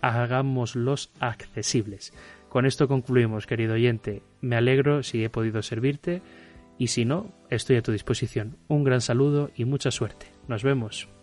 hagámoslos 0.00 1.10
accesibles. 1.18 2.12
Con 2.48 2.66
esto 2.66 2.86
concluimos, 2.86 3.46
querido 3.46 3.74
oyente. 3.74 4.22
Me 4.40 4.56
alegro 4.56 5.02
si 5.02 5.24
he 5.24 5.30
podido 5.30 5.62
servirte 5.62 6.22
y 6.78 6.88
si 6.88 7.04
no, 7.04 7.32
estoy 7.50 7.76
a 7.76 7.82
tu 7.82 7.92
disposición. 7.92 8.56
Un 8.68 8.84
gran 8.84 9.00
saludo 9.00 9.50
y 9.56 9.64
mucha 9.64 9.90
suerte. 9.90 10.26
Nos 10.46 10.62
vemos. 10.62 11.15